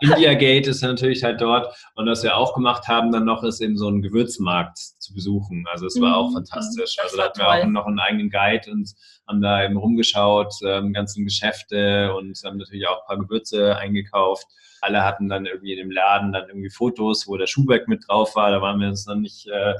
India 0.00 0.34
Gate 0.34 0.66
ist 0.66 0.82
natürlich 0.82 1.22
halt 1.22 1.40
dort. 1.40 1.74
Und 1.94 2.06
was 2.06 2.22
wir 2.22 2.36
auch 2.36 2.54
gemacht 2.54 2.88
haben 2.88 3.12
dann 3.12 3.24
noch, 3.24 3.42
ist 3.42 3.60
eben 3.60 3.76
so 3.76 3.88
einen 3.88 4.02
Gewürzmarkt 4.02 4.78
zu 4.78 5.12
besuchen. 5.12 5.64
Also 5.70 5.86
es 5.86 6.00
war 6.00 6.10
mhm. 6.10 6.14
auch 6.14 6.32
fantastisch. 6.32 6.96
also 7.02 7.16
da 7.16 7.24
hatten 7.24 7.38
wir 7.38 7.48
auch 7.48 7.66
noch 7.66 7.86
einen 7.86 7.98
eigenen 7.98 8.30
Guide 8.30 8.70
und 8.70 8.90
haben 9.28 9.42
da 9.42 9.64
eben 9.64 9.76
rumgeschaut, 9.76 10.54
ähm, 10.64 10.92
ganzen 10.92 11.24
Geschäfte 11.24 12.14
und 12.14 12.38
haben 12.44 12.58
natürlich 12.58 12.86
auch 12.88 13.00
ein 13.02 13.06
paar 13.06 13.18
Gewürze 13.18 13.76
eingekauft. 13.76 14.46
Alle 14.82 15.04
hatten 15.04 15.28
dann 15.28 15.44
irgendwie 15.44 15.72
in 15.72 15.78
dem 15.78 15.90
Laden 15.90 16.32
dann 16.32 16.48
irgendwie 16.48 16.70
Fotos, 16.70 17.28
wo 17.28 17.36
der 17.36 17.46
Schuhbeck 17.46 17.86
mit 17.86 18.04
drauf 18.08 18.34
war. 18.34 18.50
Da 18.50 18.62
waren 18.62 18.80
wir 18.80 18.88
uns 18.88 19.04
dann 19.04 19.20
nicht 19.20 19.46
äh, 19.46 19.74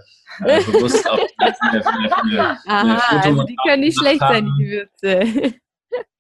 äh 0.45 0.63
bewusst, 0.65 1.09
ob 1.11 1.19
die 1.41 1.55
eine, 1.61 1.83
eine, 2.05 2.59
eine, 2.67 2.97
Aha, 2.97 3.21
also 3.21 3.45
die 3.45 3.57
können 3.67 3.81
nicht 3.81 3.99
schlecht 3.99 4.21
sein, 4.21 4.47
die 4.47 4.65
Gewürze. 4.65 5.61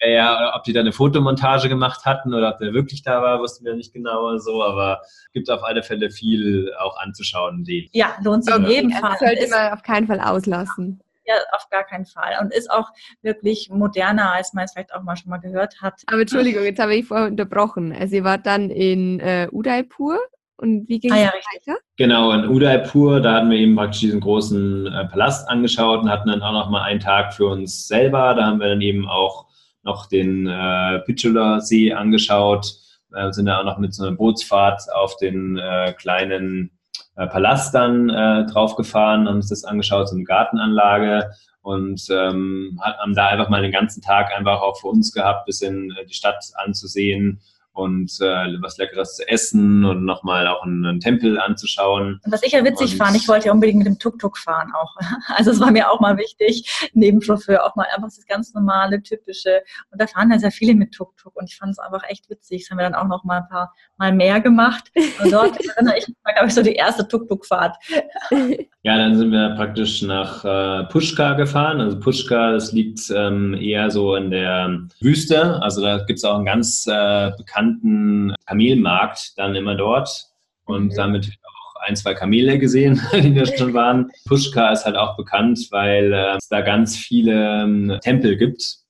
Ja, 0.02 0.56
ob 0.56 0.64
die 0.64 0.72
da 0.72 0.80
eine 0.80 0.92
Fotomontage 0.92 1.68
gemacht 1.68 2.04
hatten 2.04 2.34
oder 2.34 2.50
ob 2.50 2.58
der 2.58 2.72
wirklich 2.72 3.02
da 3.02 3.22
war, 3.22 3.40
wussten 3.40 3.64
wir 3.64 3.74
nicht 3.74 3.92
genau 3.92 4.36
so, 4.38 4.62
aber 4.64 5.00
es 5.02 5.30
gibt 5.32 5.50
auf 5.50 5.62
alle 5.62 5.82
Fälle 5.82 6.10
viel 6.10 6.72
auch 6.78 6.98
anzuschauen. 6.98 7.64
Den. 7.64 7.88
Ja, 7.92 8.16
lohnt 8.22 8.44
sich 8.44 8.54
in 8.54 8.66
jedem 8.66 8.90
Fall. 8.90 9.10
Das 9.10 9.20
sollte 9.20 9.50
man 9.50 9.72
auf 9.72 9.82
keinen 9.82 10.06
Fall 10.06 10.20
auslassen. 10.20 11.00
Ja, 11.26 11.34
auf 11.52 11.68
gar 11.70 11.84
keinen 11.84 12.06
Fall. 12.06 12.38
Und 12.40 12.52
ist 12.52 12.70
auch 12.70 12.88
wirklich 13.22 13.68
moderner, 13.70 14.32
als 14.32 14.52
man 14.54 14.64
es 14.64 14.72
vielleicht 14.72 14.92
auch 14.94 15.02
mal 15.02 15.16
schon 15.16 15.30
mal 15.30 15.38
gehört 15.38 15.80
hat. 15.80 16.02
Aber 16.06 16.22
Entschuldigung, 16.22 16.64
jetzt 16.64 16.80
habe 16.80 16.94
ich 16.96 17.06
vorher 17.06 17.28
unterbrochen. 17.28 17.92
Also 17.92 18.16
ihr 18.16 18.24
wart 18.24 18.46
dann 18.46 18.70
in 18.70 19.20
äh, 19.20 19.48
Udaipur 19.52 20.18
und 20.60 20.88
wie 20.88 21.00
ging 21.00 21.10
es 21.10 21.16
ah, 21.16 21.22
ja, 21.22 21.32
weiter? 21.32 21.78
Genau, 21.96 22.32
in 22.32 22.46
Udaipur, 22.46 23.20
da 23.20 23.34
hatten 23.34 23.50
wir 23.50 23.58
eben 23.58 23.76
praktisch 23.76 24.00
diesen 24.00 24.20
großen 24.20 24.86
äh, 24.86 25.06
Palast 25.06 25.48
angeschaut 25.48 26.02
und 26.02 26.10
hatten 26.10 26.28
dann 26.28 26.42
auch 26.42 26.52
noch 26.52 26.68
mal 26.68 26.82
einen 26.82 27.00
Tag 27.00 27.32
für 27.32 27.46
uns 27.46 27.88
selber. 27.88 28.34
Da 28.34 28.46
haben 28.46 28.60
wir 28.60 28.68
dann 28.68 28.82
eben 28.82 29.08
auch 29.08 29.46
noch 29.82 30.06
den 30.06 30.46
äh, 30.46 30.98
Pichula-See 31.00 31.94
angeschaut, 31.94 32.74
äh, 33.14 33.32
sind 33.32 33.46
da 33.46 33.60
auch 33.60 33.64
noch 33.64 33.78
mit 33.78 33.94
so 33.94 34.04
einer 34.04 34.16
Bootsfahrt 34.16 34.82
auf 34.94 35.16
den 35.16 35.56
äh, 35.56 35.94
kleinen 35.94 36.70
äh, 37.16 37.26
Palast 37.26 37.74
dann 37.74 38.10
äh, 38.10 38.44
draufgefahren, 38.46 39.26
haben 39.26 39.36
uns 39.36 39.48
das 39.48 39.64
angeschaut, 39.64 40.08
so 40.10 40.16
eine 40.16 40.24
Gartenanlage 40.24 41.30
und 41.62 42.06
ähm, 42.10 42.78
haben 42.82 43.14
da 43.14 43.28
einfach 43.28 43.48
mal 43.48 43.62
den 43.62 43.72
ganzen 43.72 44.02
Tag 44.02 44.30
einfach 44.36 44.60
auch 44.60 44.78
für 44.78 44.88
uns 44.88 45.12
gehabt, 45.12 45.46
bisschen 45.46 45.90
äh, 45.96 46.04
die 46.04 46.14
Stadt 46.14 46.44
anzusehen 46.54 47.40
und 47.72 48.10
äh, 48.20 48.60
was 48.60 48.78
Leckeres 48.78 49.16
zu 49.16 49.28
essen 49.28 49.84
und 49.84 50.04
nochmal 50.04 50.46
auch 50.48 50.62
einen, 50.64 50.84
einen, 50.84 51.00
Tempel 51.00 51.38
anzuschauen. 51.38 52.20
Und 52.24 52.32
was 52.32 52.42
ich 52.42 52.52
ja 52.52 52.64
witzig 52.64 52.92
und 52.92 52.98
fand, 52.98 53.16
ich 53.16 53.28
wollte 53.28 53.46
ja 53.46 53.52
unbedingt 53.52 53.78
mit 53.78 53.86
dem 53.86 53.98
Tuk-Tuk 53.98 54.38
fahren 54.38 54.72
auch. 54.74 54.96
Also 55.28 55.52
es 55.52 55.60
war 55.60 55.70
mir 55.70 55.90
auch 55.90 56.00
mal 56.00 56.16
wichtig, 56.16 56.90
neben 56.92 57.22
Chauffeur 57.22 57.64
auch 57.64 57.76
mal 57.76 57.86
einfach 57.94 58.08
das 58.08 58.26
ganz 58.26 58.52
normale, 58.52 59.02
typische. 59.02 59.62
Und 59.90 60.00
da 60.00 60.06
fahren 60.06 60.30
ja 60.30 60.38
sehr 60.38 60.50
viele 60.50 60.74
mit 60.74 60.92
Tuk-Tuk 60.92 61.34
und 61.36 61.48
ich 61.48 61.56
fand 61.56 61.72
es 61.72 61.78
einfach 61.78 62.02
echt 62.08 62.28
witzig. 62.28 62.62
Das 62.62 62.70
haben 62.70 62.78
wir 62.78 62.84
dann 62.84 62.94
auch 62.94 63.06
noch 63.06 63.24
mal 63.24 63.38
ein 63.38 63.48
paar 63.48 63.72
Mal 63.96 64.12
mehr 64.12 64.40
gemacht. 64.40 64.90
Und 65.22 65.32
dort 65.32 65.58
erinnere 65.76 65.98
ich 65.98 66.08
mich, 66.08 66.16
glaube 66.24 66.48
ich, 66.48 66.54
so 66.54 66.62
die 66.62 66.74
erste 66.74 67.06
Tuk-Tuk-Fahrt. 67.06 67.76
Ja, 68.82 68.96
dann 68.96 69.14
sind 69.14 69.30
wir 69.30 69.50
praktisch 69.56 70.00
nach 70.00 70.42
äh, 70.42 70.84
Pushka 70.84 71.34
gefahren. 71.34 71.82
Also 71.82 72.00
Pushka, 72.00 72.52
das 72.52 72.72
liegt 72.72 73.12
ähm, 73.14 73.52
eher 73.52 73.90
so 73.90 74.14
in 74.16 74.30
der 74.30 74.86
Wüste. 75.00 75.62
Also 75.62 75.82
da 75.82 75.98
gibt 75.98 76.18
es 76.18 76.24
auch 76.24 76.36
einen 76.36 76.46
ganz 76.46 76.86
äh, 76.86 77.30
bekannten 77.36 78.34
Kamelmarkt 78.46 79.36
dann 79.36 79.54
immer 79.54 79.74
dort. 79.74 80.28
Und 80.64 80.92
mhm. 80.92 80.94
damit 80.94 81.26
auch 81.26 81.74
ein, 81.86 81.96
zwei 81.96 82.14
Kamele 82.14 82.58
gesehen, 82.58 83.02
die 83.12 83.34
da 83.34 83.44
schon 83.44 83.74
waren. 83.74 84.10
Pushka 84.26 84.72
ist 84.72 84.86
halt 84.86 84.96
auch 84.96 85.14
bekannt, 85.14 85.68
weil 85.70 86.12
äh, 86.14 86.36
es 86.38 86.48
da 86.48 86.62
ganz 86.62 86.96
viele 86.96 87.62
ähm, 87.62 87.98
Tempel 88.00 88.38
gibt 88.38 88.80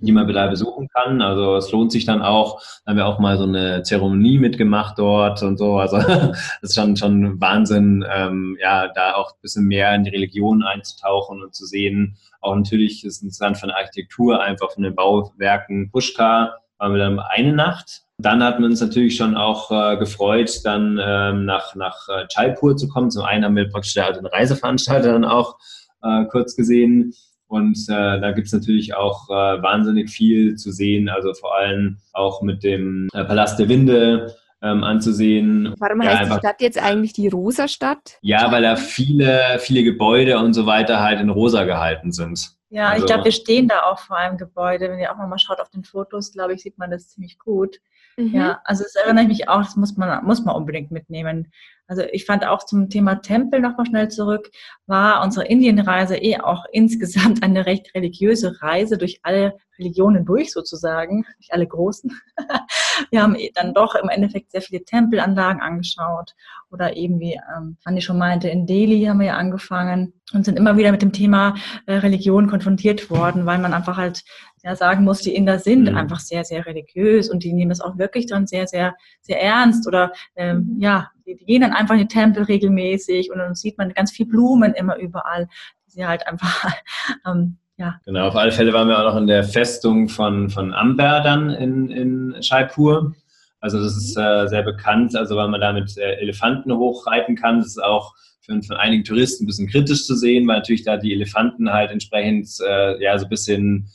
die 0.00 0.12
man 0.12 0.26
da 0.32 0.46
besuchen 0.46 0.88
kann. 0.88 1.20
Also 1.22 1.56
es 1.56 1.70
lohnt 1.72 1.92
sich 1.92 2.04
dann 2.04 2.22
auch. 2.22 2.60
Da 2.84 2.90
haben 2.90 2.96
wir 2.96 3.06
auch 3.06 3.18
mal 3.18 3.36
so 3.36 3.44
eine 3.44 3.82
Zeremonie 3.82 4.38
mitgemacht 4.38 4.98
dort 4.98 5.42
und 5.42 5.58
so. 5.58 5.78
Also 5.78 5.98
das 5.98 6.38
ist 6.62 6.74
schon, 6.74 6.96
schon 6.96 7.40
Wahnsinn, 7.40 8.04
ähm, 8.10 8.56
ja, 8.60 8.88
da 8.88 9.14
auch 9.14 9.32
ein 9.32 9.40
bisschen 9.42 9.66
mehr 9.66 9.94
in 9.94 10.04
die 10.04 10.10
Religion 10.10 10.62
einzutauchen 10.62 11.42
und 11.42 11.54
zu 11.54 11.66
sehen. 11.66 12.16
Auch 12.40 12.54
natürlich 12.54 13.04
ist 13.04 13.16
es 13.16 13.22
interessant 13.22 13.58
von 13.58 13.68
der 13.68 13.78
Architektur, 13.78 14.40
einfach 14.42 14.70
von 14.72 14.82
den 14.82 14.94
Bauwerken. 14.94 15.90
Pushka 15.90 16.54
waren 16.78 16.92
wir 16.92 16.98
dann 16.98 17.18
eine 17.18 17.52
Nacht. 17.52 18.02
Dann 18.18 18.42
hatten 18.42 18.62
wir 18.62 18.66
uns 18.68 18.80
natürlich 18.80 19.16
schon 19.16 19.36
auch 19.36 19.70
äh, 19.70 19.96
gefreut, 19.96 20.60
dann 20.64 20.98
ähm, 21.00 21.44
nach, 21.44 21.74
nach 21.74 22.08
äh, 22.08 22.26
Jaipur 22.30 22.76
zu 22.76 22.88
kommen. 22.88 23.10
Zum 23.10 23.24
einen 23.24 23.44
haben 23.44 23.56
wir 23.56 23.68
praktisch 23.68 23.94
den 23.94 24.26
Reiseveranstalter 24.26 25.12
dann 25.12 25.24
auch 25.24 25.56
äh, 26.02 26.24
kurz 26.26 26.56
gesehen. 26.56 27.14
Und 27.48 27.78
äh, 27.88 28.20
da 28.20 28.32
gibt's 28.32 28.52
natürlich 28.52 28.94
auch 28.94 29.28
äh, 29.30 29.62
wahnsinnig 29.62 30.10
viel 30.10 30.56
zu 30.56 30.70
sehen, 30.70 31.08
also 31.08 31.32
vor 31.32 31.56
allem 31.56 31.96
auch 32.12 32.42
mit 32.42 32.62
dem 32.62 33.08
äh, 33.14 33.24
Palast 33.24 33.58
der 33.58 33.68
Winde 33.70 34.34
ähm, 34.62 34.84
anzusehen. 34.84 35.74
Warum 35.78 36.02
ja, 36.02 36.10
heißt 36.10 36.20
einfach, 36.22 36.36
die 36.36 36.46
Stadt 36.46 36.60
jetzt 36.60 36.82
eigentlich 36.82 37.12
die 37.14 37.28
Rosa 37.28 37.66
Stadt? 37.66 38.18
Ja, 38.20 38.52
weil 38.52 38.62
da 38.62 38.76
viele, 38.76 39.58
viele 39.60 39.82
Gebäude 39.82 40.38
und 40.38 40.52
so 40.52 40.66
weiter 40.66 41.00
halt 41.00 41.20
in 41.20 41.30
rosa 41.30 41.64
gehalten 41.64 42.12
sind. 42.12 42.50
Ja, 42.70 42.90
also, 42.90 43.02
ich 43.02 43.06
glaube, 43.06 43.24
wir 43.24 43.32
stehen 43.32 43.68
da 43.68 43.84
auch 43.84 43.98
vor 43.98 44.18
einem 44.18 44.36
Gebäude. 44.36 44.90
Wenn 44.90 44.98
ihr 44.98 45.10
auch 45.10 45.16
mal 45.16 45.38
schaut 45.38 45.60
auf 45.60 45.70
den 45.70 45.84
Fotos, 45.84 46.32
glaube 46.32 46.52
ich, 46.52 46.62
sieht 46.62 46.76
man 46.76 46.90
das 46.90 47.08
ziemlich 47.08 47.38
gut. 47.38 47.78
Mhm. 48.18 48.34
Ja, 48.34 48.60
also 48.64 48.82
das 48.82 48.96
erinnere 48.96 49.22
ich 49.22 49.28
mich 49.28 49.48
auch, 49.48 49.62
das 49.62 49.76
muss 49.76 49.96
man, 49.96 50.24
muss 50.24 50.44
man 50.44 50.56
unbedingt 50.56 50.90
mitnehmen. 50.90 51.52
Also 51.86 52.02
ich 52.02 52.26
fand 52.26 52.44
auch 52.44 52.66
zum 52.66 52.90
Thema 52.90 53.22
Tempel 53.22 53.60
nochmal 53.60 53.86
schnell 53.86 54.08
zurück, 54.08 54.50
war 54.86 55.22
unsere 55.22 55.46
Indienreise 55.46 56.16
eh 56.16 56.40
auch 56.40 56.64
insgesamt 56.72 57.44
eine 57.44 57.64
recht 57.64 57.94
religiöse 57.94 58.60
Reise 58.60 58.98
durch 58.98 59.20
alle 59.22 59.56
Religionen 59.78 60.24
durch 60.24 60.52
sozusagen, 60.52 61.24
durch 61.36 61.52
alle 61.52 61.66
großen. 61.66 62.20
Wir 63.10 63.22
haben 63.22 63.36
dann 63.54 63.74
doch 63.74 63.94
im 63.94 64.08
Endeffekt 64.08 64.52
sehr 64.52 64.62
viele 64.62 64.84
Tempelanlagen 64.84 65.60
angeschaut 65.60 66.34
oder 66.70 66.96
eben 66.96 67.20
wie 67.20 67.40
ähm, 67.56 67.76
Andi 67.84 68.00
schon 68.00 68.18
meinte, 68.18 68.48
in 68.48 68.66
Delhi 68.66 69.04
haben 69.04 69.20
wir 69.20 69.28
ja 69.28 69.36
angefangen 69.36 70.12
und 70.32 70.44
sind 70.44 70.58
immer 70.58 70.76
wieder 70.76 70.92
mit 70.92 71.02
dem 71.02 71.12
Thema 71.12 71.54
äh, 71.86 71.94
Religion 71.94 72.48
konfrontiert 72.48 73.10
worden, 73.10 73.46
weil 73.46 73.58
man 73.58 73.72
einfach 73.72 73.96
halt 73.96 74.22
ja 74.62 74.76
sagen 74.76 75.04
muss, 75.04 75.20
die 75.20 75.34
Inder 75.34 75.58
sind 75.58 75.90
mhm. 75.90 75.96
einfach 75.96 76.20
sehr, 76.20 76.44
sehr 76.44 76.66
religiös 76.66 77.30
und 77.30 77.42
die 77.44 77.52
nehmen 77.52 77.70
es 77.70 77.80
auch 77.80 77.96
wirklich 77.98 78.26
dann 78.26 78.46
sehr, 78.46 78.66
sehr, 78.66 78.94
sehr 79.20 79.40
ernst 79.40 79.86
oder 79.86 80.12
ähm, 80.36 80.74
mhm. 80.74 80.80
ja, 80.80 81.10
die, 81.26 81.36
die, 81.36 81.44
gehen 81.46 81.62
dann 81.62 81.72
einfach 81.72 81.94
in 81.94 82.00
die 82.00 82.08
Tempel 82.08 82.42
regelmäßig 82.42 83.30
und 83.30 83.38
dann 83.38 83.54
sieht 83.54 83.78
man 83.78 83.94
ganz 83.94 84.12
viel 84.12 84.26
Blumen 84.26 84.74
immer 84.74 84.96
überall, 84.96 85.48
die 85.86 85.90
sie 85.92 86.06
halt 86.06 86.26
einfach 86.26 86.70
ähm, 87.26 87.58
ja. 87.78 88.00
Genau, 88.04 88.26
auf 88.26 88.36
alle 88.36 88.52
Fälle 88.52 88.72
waren 88.72 88.88
wir 88.88 88.98
auch 88.98 89.12
noch 89.12 89.20
in 89.20 89.28
der 89.28 89.44
Festung 89.44 90.08
von, 90.08 90.50
von 90.50 90.74
Amber 90.74 91.20
dann 91.20 91.50
in, 91.50 91.90
in 91.90 92.36
Jaipur. 92.40 93.14
Also 93.60 93.82
das 93.82 93.96
ist 93.96 94.16
äh, 94.16 94.46
sehr 94.48 94.62
bekannt, 94.62 95.16
also 95.16 95.36
weil 95.36 95.48
man 95.48 95.60
da 95.60 95.72
mit 95.72 95.96
äh, 95.96 96.14
Elefanten 96.16 96.72
hochreiten 96.72 97.36
kann. 97.36 97.58
Das 97.58 97.68
ist 97.68 97.82
auch 97.82 98.14
für, 98.40 98.60
von 98.62 98.76
einigen 98.76 99.04
Touristen 99.04 99.44
ein 99.44 99.46
bisschen 99.46 99.68
kritisch 99.68 100.06
zu 100.06 100.16
sehen, 100.16 100.46
weil 100.48 100.56
natürlich 100.56 100.84
da 100.84 100.96
die 100.96 101.12
Elefanten 101.12 101.72
halt 101.72 101.90
entsprechend 101.90 102.48
äh, 102.66 103.02
ja 103.02 103.16
so 103.16 103.26
ein 103.26 103.30
bisschen 103.30 103.88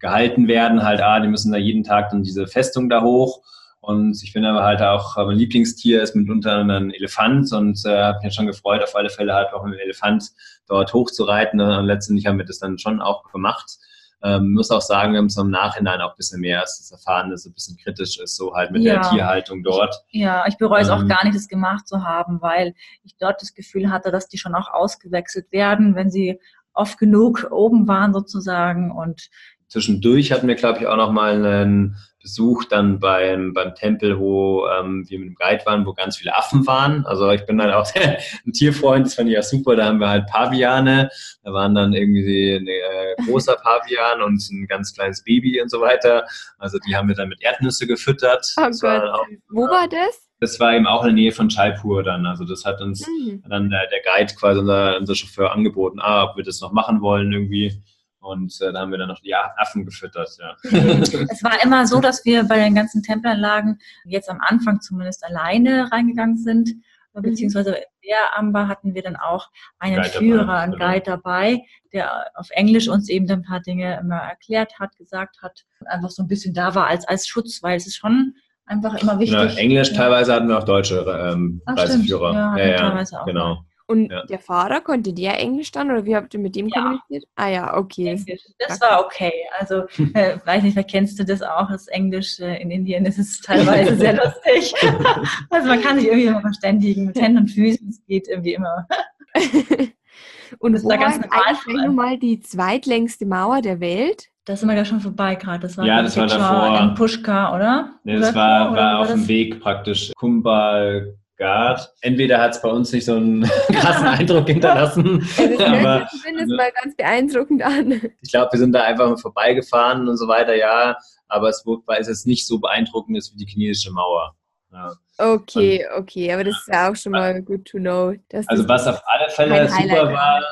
gehalten 0.00 0.46
werden. 0.46 0.82
Halt, 0.82 1.00
ah, 1.00 1.20
die 1.20 1.28
müssen 1.28 1.52
da 1.52 1.58
jeden 1.58 1.82
Tag 1.82 2.10
dann 2.10 2.22
diese 2.22 2.46
Festung 2.46 2.90
da 2.90 3.02
hoch. 3.02 3.40
Und 3.80 4.22
ich 4.22 4.32
finde 4.32 4.50
aber 4.50 4.62
halt 4.62 4.82
auch, 4.82 5.16
mein 5.16 5.38
Lieblingstier 5.38 6.02
ist 6.02 6.14
mitunter 6.14 6.58
ein 6.58 6.90
Elefant 6.90 7.50
und 7.52 7.80
äh, 7.86 8.02
habe 8.02 8.18
mich 8.18 8.24
ja 8.24 8.30
schon 8.30 8.46
gefreut, 8.46 8.82
auf 8.82 8.94
alle 8.94 9.08
Fälle 9.08 9.34
halt 9.34 9.52
auch 9.54 9.64
mit 9.64 9.74
dem 9.74 9.80
Elefant 9.80 10.30
dort 10.68 10.92
hochzureiten. 10.92 11.60
Und 11.60 11.86
letztendlich 11.86 12.26
haben 12.26 12.38
wir 12.38 12.44
das 12.44 12.58
dann 12.58 12.78
schon 12.78 13.00
auch 13.00 13.30
gemacht. 13.32 13.78
Ähm, 14.22 14.52
muss 14.52 14.70
auch 14.70 14.82
sagen, 14.82 15.12
wir 15.12 15.18
haben 15.18 15.30
so 15.30 15.40
im 15.40 15.50
Nachhinein 15.50 16.02
auch 16.02 16.10
ein 16.10 16.16
bisschen 16.18 16.42
mehr 16.42 16.58
erst 16.58 16.92
erfahren, 16.92 17.30
dass 17.30 17.40
es 17.40 17.46
ein 17.46 17.54
bisschen 17.54 17.78
kritisch 17.78 18.18
ist, 18.18 18.36
so 18.36 18.54
halt 18.54 18.70
mit 18.70 18.82
ja. 18.82 19.00
der 19.00 19.10
Tierhaltung 19.10 19.62
dort. 19.62 19.94
Ja, 20.10 20.44
ich 20.46 20.58
bereue 20.58 20.82
es 20.82 20.90
auch 20.90 21.00
ähm, 21.00 21.08
gar 21.08 21.24
nicht, 21.24 21.34
das 21.34 21.48
gemacht 21.48 21.88
zu 21.88 22.04
haben, 22.04 22.42
weil 22.42 22.74
ich 23.02 23.16
dort 23.18 23.40
das 23.40 23.54
Gefühl 23.54 23.90
hatte, 23.90 24.10
dass 24.10 24.28
die 24.28 24.36
schon 24.36 24.54
auch 24.54 24.70
ausgewechselt 24.70 25.50
werden, 25.52 25.94
wenn 25.94 26.10
sie 26.10 26.38
oft 26.74 26.98
genug 26.98 27.48
oben 27.50 27.88
waren 27.88 28.12
sozusagen 28.12 28.90
und 28.90 29.30
Zwischendurch 29.68 30.32
hatten 30.32 30.48
wir, 30.48 30.56
glaube 30.56 30.80
ich, 30.80 30.86
auch 30.88 30.96
noch 30.96 31.12
mal 31.12 31.34
einen 31.46 31.96
Besuch 32.22 32.64
dann 32.64 33.00
beim, 33.00 33.54
beim 33.54 33.74
Tempel, 33.74 34.18
wo 34.18 34.66
ähm, 34.68 35.08
wir 35.08 35.18
mit 35.18 35.28
dem 35.28 35.34
Guide 35.34 35.64
waren, 35.64 35.86
wo 35.86 35.94
ganz 35.94 36.18
viele 36.18 36.36
Affen 36.36 36.66
waren. 36.66 37.06
Also 37.06 37.30
ich 37.30 37.46
bin 37.46 37.60
halt 37.60 37.72
auch 37.72 37.88
ein 38.46 38.52
Tierfreund, 38.52 39.06
das 39.06 39.14
fand 39.14 39.28
ich 39.28 39.34
ja 39.34 39.42
super. 39.42 39.74
Da 39.74 39.86
haben 39.86 40.00
wir 40.00 40.08
halt 40.08 40.26
Paviane, 40.26 41.10
da 41.42 41.52
waren 41.52 41.74
dann 41.74 41.94
irgendwie 41.94 42.56
ein 42.56 42.66
äh, 42.66 43.22
großer 43.26 43.56
Pavian 43.62 44.22
und 44.22 44.40
ein 44.50 44.66
ganz 44.66 44.94
kleines 44.94 45.24
Baby 45.24 45.60
und 45.62 45.70
so 45.70 45.80
weiter. 45.80 46.26
Also 46.58 46.78
die 46.86 46.94
haben 46.94 47.08
wir 47.08 47.14
dann 47.14 47.30
mit 47.30 47.42
Erdnüsse 47.42 47.86
gefüttert. 47.86 48.46
Oh 48.58 48.68
Gott. 48.80 49.02
Auch, 49.02 49.26
wo 49.48 49.62
war 49.62 49.88
das? 49.88 50.28
Das 50.40 50.58
war 50.60 50.74
eben 50.74 50.86
auch 50.86 51.02
in 51.02 51.08
der 51.08 51.14
Nähe 51.14 51.32
von 51.32 51.48
Jaipur 51.48 52.02
dann. 52.02 52.26
Also 52.26 52.44
das 52.44 52.64
hat 52.64 52.80
uns 52.80 53.06
mhm. 53.06 53.42
dann 53.48 53.70
der, 53.70 53.86
der 53.88 54.00
Guide 54.02 54.34
quasi, 54.34 54.60
unser, 54.60 54.98
unser 54.98 55.14
Chauffeur 55.14 55.52
angeboten, 55.52 56.00
ah, 56.00 56.24
ob 56.24 56.36
wir 56.36 56.44
das 56.44 56.60
noch 56.60 56.72
machen 56.72 57.00
wollen 57.00 57.32
irgendwie. 57.32 57.82
Und 58.20 58.60
äh, 58.60 58.72
da 58.72 58.80
haben 58.80 58.90
wir 58.90 58.98
dann 58.98 59.08
noch 59.08 59.20
die 59.20 59.34
Affen 59.34 59.86
gefüttert, 59.86 60.30
ja. 60.38 60.56
Es 60.70 61.42
war 61.42 61.62
immer 61.64 61.86
so, 61.86 62.00
dass 62.00 62.24
wir 62.24 62.44
bei 62.44 62.58
den 62.58 62.74
ganzen 62.74 63.02
Tempelanlagen 63.02 63.78
jetzt 64.04 64.28
am 64.28 64.40
Anfang 64.40 64.80
zumindest 64.80 65.24
alleine 65.24 65.90
reingegangen 65.90 66.36
sind. 66.36 66.74
Beziehungsweise 67.12 67.70
in 67.74 68.08
der 68.08 68.38
Amber 68.38 68.68
hatten 68.68 68.94
wir 68.94 69.02
dann 69.02 69.16
auch 69.16 69.48
einen 69.78 69.96
Guide 69.96 70.10
Führer, 70.10 70.38
dabei, 70.38 70.58
einen 70.58 70.72
genau. 70.72 70.86
Guide 70.86 71.02
dabei, 71.04 71.62
der 71.92 72.30
auf 72.34 72.50
Englisch 72.50 72.88
uns 72.88 73.08
eben 73.08 73.28
ein 73.28 73.42
paar 73.42 73.60
Dinge 73.60 73.98
immer 73.98 74.16
erklärt 74.16 74.78
hat, 74.78 74.96
gesagt 74.96 75.42
hat 75.42 75.64
und 75.80 75.88
einfach 75.88 76.10
so 76.10 76.22
ein 76.22 76.28
bisschen 76.28 76.54
da 76.54 76.74
war 76.74 76.86
als, 76.86 77.08
als 77.08 77.26
Schutz, 77.26 77.62
weil 77.62 77.76
es 77.76 77.86
ist 77.86 77.96
schon 77.96 78.34
einfach 78.64 78.94
immer 79.02 79.18
wichtig. 79.18 79.36
Genau, 79.38 79.54
Englisch 79.54 79.90
ja. 79.90 79.96
teilweise 79.96 80.32
hatten 80.32 80.48
wir 80.48 80.58
auch 80.58 80.64
deutsche 80.64 81.00
ähm, 81.00 81.60
Reiseführer. 81.66 82.32
Ja, 82.32 82.56
ja, 82.56 82.66
ja, 82.66 82.76
teilweise 82.76 83.20
auch 83.20 83.26
genau. 83.26 83.64
Mal. 83.90 83.92
Und 83.92 84.10
ja. 84.10 84.24
der 84.26 84.38
Fahrer, 84.38 84.80
konnte 84.80 85.12
der 85.12 85.38
Englisch 85.38 85.72
dann 85.72 85.90
oder 85.90 86.04
wie 86.04 86.14
habt 86.14 86.32
ihr 86.34 86.40
mit 86.40 86.54
dem 86.56 86.68
ja. 86.68 86.80
kommuniziert? 86.80 87.24
Ah 87.34 87.48
ja, 87.48 87.76
okay. 87.76 88.08
Englisch. 88.08 88.42
Das 88.58 88.80
war 88.80 89.04
okay. 89.04 89.32
Also, 89.58 89.84
äh, 90.14 90.38
weiß 90.44 90.62
nicht, 90.62 90.78
kennst 90.88 91.18
du 91.18 91.24
das 91.24 91.42
auch, 91.42 91.68
das 91.70 91.88
Englisch 91.88 92.38
äh, 92.40 92.62
in 92.62 92.70
Indien 92.70 93.04
ist 93.04 93.44
teilweise 93.44 93.96
sehr 93.96 94.14
lustig. 94.14 94.74
also 95.50 95.68
man 95.68 95.80
kann 95.80 95.98
sich 95.98 96.06
irgendwie 96.06 96.26
immer 96.26 96.40
verständigen 96.40 97.06
mit 97.06 97.20
Händen 97.20 97.38
und 97.38 97.48
Füßen, 97.48 97.88
es 97.88 98.04
geht 98.06 98.28
irgendwie 98.28 98.54
immer. 98.54 98.86
und 100.58 100.72
das 100.72 100.84
wo 100.84 100.88
war 100.88 100.98
ganz 100.98 101.18
eigentlich 101.30 101.84
nochmal 101.84 102.18
die 102.18 102.40
zweitlängste 102.40 103.26
Mauer 103.26 103.60
der 103.62 103.80
Welt? 103.80 104.28
Das 104.44 104.60
sind 104.60 104.68
wir 104.68 104.76
ja 104.76 104.84
schon 104.84 105.00
vorbei 105.00 105.34
gerade. 105.34 105.60
Das 105.60 105.76
war, 105.76 105.84
ja, 105.84 106.02
das 106.02 106.16
war 106.16 106.26
davor. 106.26 106.80
in 106.80 106.94
Pushka, 106.94 107.54
oder? 107.54 107.92
Nee, 108.04 108.18
das 108.18 108.34
war, 108.34 108.74
war 108.74 108.98
auf 109.00 109.08
dem 109.08 109.28
Weg 109.28 109.60
praktisch. 109.60 110.12
Kumbal 110.16 111.14
Gard. 111.40 111.92
Entweder 112.02 112.38
hat 112.38 112.54
es 112.54 112.62
bei 112.62 112.68
uns 112.68 112.92
nicht 112.92 113.06
so 113.06 113.16
einen 113.16 113.42
krassen 113.72 114.06
Eindruck 114.06 114.46
hinterlassen. 114.46 115.26
Ja, 115.58 115.72
aber, 115.72 116.06
ich 116.12 116.20
finde 116.20 116.42
es 116.42 116.48
mal 116.50 116.70
ganz 116.82 116.94
beeindruckend 116.94 117.62
an. 117.62 118.02
Ich 118.20 118.30
glaube, 118.30 118.52
wir 118.52 118.58
sind 118.58 118.72
da 118.72 118.82
einfach 118.84 119.08
mal 119.08 119.16
vorbeigefahren 119.16 120.06
und 120.06 120.18
so 120.18 120.28
weiter, 120.28 120.54
ja. 120.54 120.96
Aber 121.28 121.48
es 121.48 121.64
es 121.98 122.08
jetzt 122.08 122.26
nicht 122.26 122.46
so 122.46 122.58
beeindruckend 122.58 123.16
wie 123.16 123.44
die 123.44 123.50
chinesische 123.50 123.90
Mauer. 123.90 124.36
Ja. 124.70 124.92
Okay, 125.18 125.86
und, 125.94 126.02
okay, 126.02 126.32
aber 126.32 126.44
das 126.44 126.56
ist 126.58 126.68
ja 126.68 126.90
auch 126.90 126.96
schon 126.96 127.12
mal 127.12 127.42
good 127.42 127.64
to 127.64 127.78
know. 127.78 128.14
also 128.46 128.68
was 128.68 128.86
auf 128.86 129.00
alle 129.06 129.30
Fälle 129.30 129.68
super 129.68 130.12
war, 130.12 130.42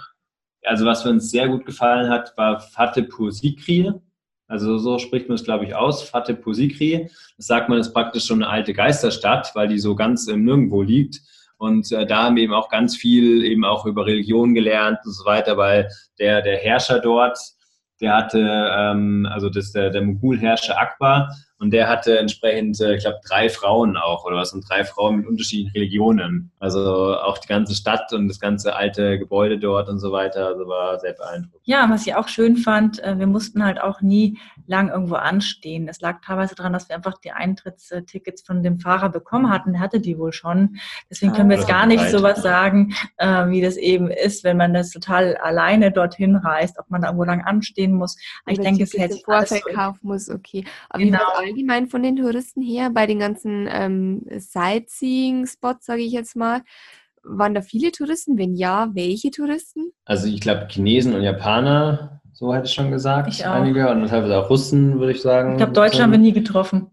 also 0.64 0.84
was 0.86 1.04
uns 1.10 1.30
sehr 1.30 1.48
gut 1.48 1.66
gefallen 1.66 2.08
hat, 2.10 2.36
war 2.36 2.60
Fatehpur 2.60 3.30
Sikri. 3.30 3.92
Also 4.48 4.78
so 4.78 4.98
spricht 4.98 5.28
man 5.28 5.36
es, 5.36 5.44
glaube 5.44 5.66
ich, 5.66 5.74
aus, 5.74 6.02
Fatehpur 6.02 6.54
Sikri. 6.54 7.08
Das 7.36 7.46
sagt 7.46 7.68
man, 7.68 7.78
ist 7.78 7.92
praktisch 7.92 8.24
schon 8.24 8.42
eine 8.42 8.50
alte 8.50 8.72
Geisterstadt, 8.72 9.52
weil 9.54 9.68
die 9.68 9.78
so 9.78 9.94
ganz 9.94 10.26
im 10.26 10.44
Nirgendwo 10.44 10.82
liegt. 10.82 11.20
Und 11.58 11.92
äh, 11.92 12.06
da 12.06 12.24
haben 12.24 12.36
wir 12.36 12.44
eben 12.44 12.54
auch 12.54 12.70
ganz 12.70 12.96
viel 12.96 13.44
eben 13.44 13.64
auch 13.64 13.84
über 13.84 14.06
Religion 14.06 14.54
gelernt 14.54 14.98
und 15.04 15.12
so 15.12 15.24
weiter, 15.24 15.56
weil 15.56 15.88
der, 16.18 16.40
der 16.40 16.56
Herrscher 16.56 17.00
dort, 17.00 17.38
der 18.00 18.16
hatte, 18.16 18.38
ähm, 18.40 19.28
also 19.30 19.50
das 19.50 19.72
der, 19.72 19.90
der 19.90 20.02
Mogulherrscher 20.02 20.80
Akbar, 20.80 21.34
und 21.60 21.72
der 21.72 21.88
hatte 21.88 22.18
entsprechend, 22.18 22.80
äh, 22.80 22.94
ich 22.94 23.02
glaube, 23.02 23.18
drei 23.26 23.48
Frauen 23.48 23.96
auch 23.96 24.24
oder 24.24 24.36
was 24.36 24.52
und 24.52 24.68
drei 24.68 24.84
Frauen 24.84 25.16
mit 25.16 25.26
unterschiedlichen 25.26 25.72
Religionen. 25.72 26.52
Also 26.60 27.16
auch 27.16 27.38
die 27.38 27.48
ganze 27.48 27.74
Stadt 27.74 28.12
und 28.12 28.28
das 28.28 28.38
ganze 28.38 28.76
alte 28.76 29.18
Gebäude 29.18 29.58
dort 29.58 29.88
und 29.88 29.98
so 29.98 30.12
weiter. 30.12 30.46
Also 30.46 30.68
war 30.68 31.00
sehr 31.00 31.14
beeindruckend. 31.14 31.60
Ja, 31.64 31.90
was 31.90 32.06
ich 32.06 32.14
auch 32.14 32.28
schön 32.28 32.56
fand, 32.56 33.02
äh, 33.02 33.18
wir 33.18 33.26
mussten 33.26 33.64
halt 33.64 33.80
auch 33.80 34.00
nie 34.00 34.38
lang 34.66 34.88
irgendwo 34.88 35.16
anstehen. 35.16 35.86
Das 35.86 36.00
lag 36.00 36.20
teilweise 36.24 36.54
daran, 36.54 36.72
dass 36.72 36.88
wir 36.88 36.94
einfach 36.94 37.18
die 37.18 37.32
Eintrittstickets 37.32 38.42
von 38.42 38.62
dem 38.62 38.78
Fahrer 38.78 39.08
bekommen 39.08 39.50
hatten. 39.50 39.72
Der 39.72 39.80
hatte 39.80 39.98
die 39.98 40.16
wohl 40.16 40.32
schon. 40.32 40.78
Deswegen 41.10 41.32
können 41.32 41.50
wir 41.50 41.56
jetzt 41.56 41.68
gar 41.68 41.86
nicht 41.86 42.08
sowas 42.10 42.40
sagen, 42.40 42.94
äh, 43.16 43.48
wie 43.48 43.62
das 43.62 43.76
eben 43.76 44.10
ist, 44.10 44.44
wenn 44.44 44.56
man 44.56 44.74
das 44.74 44.90
total 44.90 45.36
alleine 45.38 45.90
dorthin 45.90 46.36
reist, 46.36 46.78
ob 46.78 46.88
man 46.88 47.02
da 47.02 47.08
irgendwo 47.08 47.24
lang 47.24 47.42
anstehen 47.42 47.94
muss. 47.94 48.16
Aber 48.44 48.52
ich 48.52 48.60
denke, 48.60 48.84
es 48.84 48.92
hätte 48.92 49.14
sich 49.14 49.24
Vorfeld 49.24 49.64
kaufen 49.74 50.00
muss, 50.02 50.30
okay. 50.30 50.64
Aber 50.90 51.02
genau 51.02 51.47
allgemein 51.48 51.88
von 51.88 52.02
den 52.02 52.16
Touristen 52.16 52.62
her, 52.62 52.90
bei 52.90 53.06
den 53.06 53.18
ganzen 53.18 53.68
ähm, 53.70 54.26
Sightseeing-Spots, 54.30 55.86
sage 55.86 56.02
ich 56.02 56.12
jetzt 56.12 56.36
mal, 56.36 56.62
waren 57.22 57.54
da 57.54 57.62
viele 57.62 57.92
Touristen? 57.92 58.38
Wenn 58.38 58.54
ja, 58.54 58.90
welche 58.94 59.30
Touristen? 59.30 59.92
Also 60.04 60.26
ich 60.28 60.40
glaube 60.40 60.66
Chinesen 60.70 61.14
und 61.14 61.22
Japaner, 61.22 62.20
so 62.32 62.54
hätte 62.54 62.66
ich 62.66 62.74
schon 62.74 62.90
gesagt, 62.90 63.28
ich 63.28 63.46
einige 63.46 63.90
und 63.90 64.06
teilweise 64.06 64.38
auch 64.38 64.48
Russen, 64.48 64.98
würde 64.98 65.12
ich 65.12 65.20
sagen. 65.20 65.52
Ich 65.52 65.56
glaube, 65.58 65.72
Deutsche 65.72 66.02
haben 66.02 66.12
wir 66.12 66.18
nie 66.18 66.32
getroffen. 66.32 66.90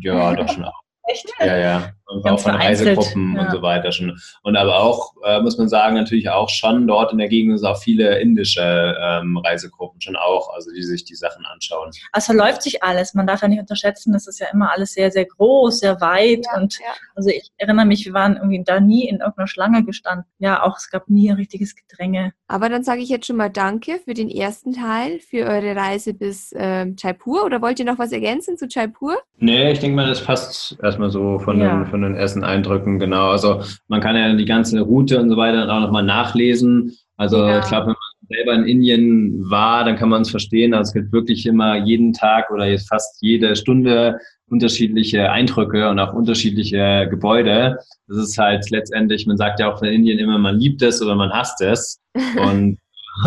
Ja, 0.00 0.34
doch 0.34 0.48
schon 0.48 0.64
auch. 0.64 0.80
Echt? 1.04 1.32
Ja, 1.40 1.56
ja. 1.56 1.92
Und 2.08 2.24
auch 2.26 2.40
von 2.40 2.54
Reisegruppen 2.54 3.36
ja. 3.36 3.42
und 3.42 3.50
so 3.50 3.60
weiter 3.60 3.92
schon. 3.92 4.18
Und 4.42 4.56
aber 4.56 4.80
auch, 4.80 5.12
äh, 5.24 5.40
muss 5.40 5.58
man 5.58 5.68
sagen, 5.68 5.94
natürlich 5.94 6.30
auch 6.30 6.48
schon 6.48 6.86
dort 6.86 7.12
in 7.12 7.18
der 7.18 7.28
Gegend 7.28 7.58
sind 7.58 7.68
auch 7.68 7.80
viele 7.82 8.18
indische 8.18 8.96
ähm, 8.98 9.36
Reisegruppen 9.36 10.00
schon 10.00 10.16
auch, 10.16 10.54
also 10.54 10.70
die 10.72 10.82
sich 10.82 11.04
die 11.04 11.14
Sachen 11.14 11.44
anschauen. 11.44 11.90
Also 12.12 12.32
verläuft 12.32 12.62
sich 12.62 12.82
alles. 12.82 13.12
Man 13.12 13.26
darf 13.26 13.42
ja 13.42 13.48
nicht 13.48 13.60
unterschätzen, 13.60 14.14
das 14.14 14.26
ist 14.26 14.40
ja 14.40 14.46
immer 14.52 14.72
alles 14.72 14.94
sehr, 14.94 15.10
sehr 15.10 15.26
groß, 15.26 15.80
sehr 15.80 16.00
weit. 16.00 16.46
Ja, 16.46 16.60
und 16.60 16.78
ja. 16.78 16.86
also 17.14 17.28
ich 17.28 17.50
erinnere 17.58 17.84
mich, 17.84 18.06
wir 18.06 18.14
waren 18.14 18.36
irgendwie 18.36 18.62
da 18.64 18.80
nie 18.80 19.06
in 19.06 19.18
irgendeiner 19.20 19.46
Schlange 19.46 19.84
gestanden. 19.84 20.24
Ja, 20.38 20.62
auch 20.62 20.78
es 20.78 20.88
gab 20.90 21.10
nie 21.10 21.30
ein 21.30 21.36
richtiges 21.36 21.74
Gedränge. 21.76 22.32
Aber 22.46 22.70
dann 22.70 22.84
sage 22.84 23.02
ich 23.02 23.10
jetzt 23.10 23.26
schon 23.26 23.36
mal 23.36 23.50
Danke 23.50 24.00
für 24.04 24.14
den 24.14 24.30
ersten 24.30 24.72
Teil, 24.72 25.20
für 25.20 25.44
eure 25.44 25.76
Reise 25.76 26.14
bis 26.14 26.52
äh, 26.52 26.86
Jaipur. 26.96 27.44
Oder 27.44 27.60
wollt 27.60 27.78
ihr 27.78 27.84
noch 27.84 27.98
was 27.98 28.12
ergänzen 28.12 28.56
zu 28.56 28.66
Jaipur? 28.66 29.18
Nee, 29.36 29.72
ich 29.72 29.80
denke 29.80 29.96
mal, 29.96 30.08
das 30.08 30.24
passt 30.24 30.78
erstmal 30.82 31.10
so 31.10 31.38
von, 31.38 31.58
den, 31.58 31.86
von 31.86 31.97
den 32.02 32.14
ersten 32.14 32.44
Eindrücken, 32.44 32.98
genau. 32.98 33.30
Also 33.30 33.62
man 33.88 34.00
kann 34.00 34.16
ja 34.16 34.32
die 34.34 34.44
ganze 34.44 34.80
Route 34.80 35.20
und 35.20 35.30
so 35.30 35.36
weiter 35.36 35.72
auch 35.72 35.80
nochmal 35.80 36.04
nachlesen. 36.04 36.96
Also 37.16 37.38
ja. 37.38 37.60
ich 37.60 37.66
glaube, 37.66 37.88
wenn 37.88 37.94
man 37.94 38.28
selber 38.28 38.54
in 38.54 38.64
Indien 38.64 39.50
war, 39.50 39.84
dann 39.84 39.96
kann 39.96 40.08
man 40.08 40.22
es 40.22 40.30
verstehen. 40.30 40.74
Also 40.74 40.90
es 40.90 40.94
gibt 40.94 41.12
wirklich 41.12 41.46
immer 41.46 41.76
jeden 41.76 42.12
Tag 42.12 42.50
oder 42.50 42.66
jetzt 42.66 42.88
fast 42.88 43.20
jede 43.20 43.56
Stunde 43.56 44.18
unterschiedliche 44.50 45.30
Eindrücke 45.30 45.88
und 45.88 45.98
auch 45.98 46.12
unterschiedliche 46.12 47.06
Gebäude. 47.10 47.78
Das 48.06 48.16
ist 48.16 48.38
halt 48.38 48.70
letztendlich, 48.70 49.26
man 49.26 49.36
sagt 49.36 49.60
ja 49.60 49.72
auch 49.72 49.82
in 49.82 49.92
Indien 49.92 50.18
immer, 50.18 50.38
man 50.38 50.58
liebt 50.58 50.80
es 50.82 51.02
oder 51.02 51.14
man 51.14 51.30
hasst 51.30 51.60
es. 51.60 52.00
Und 52.36 52.78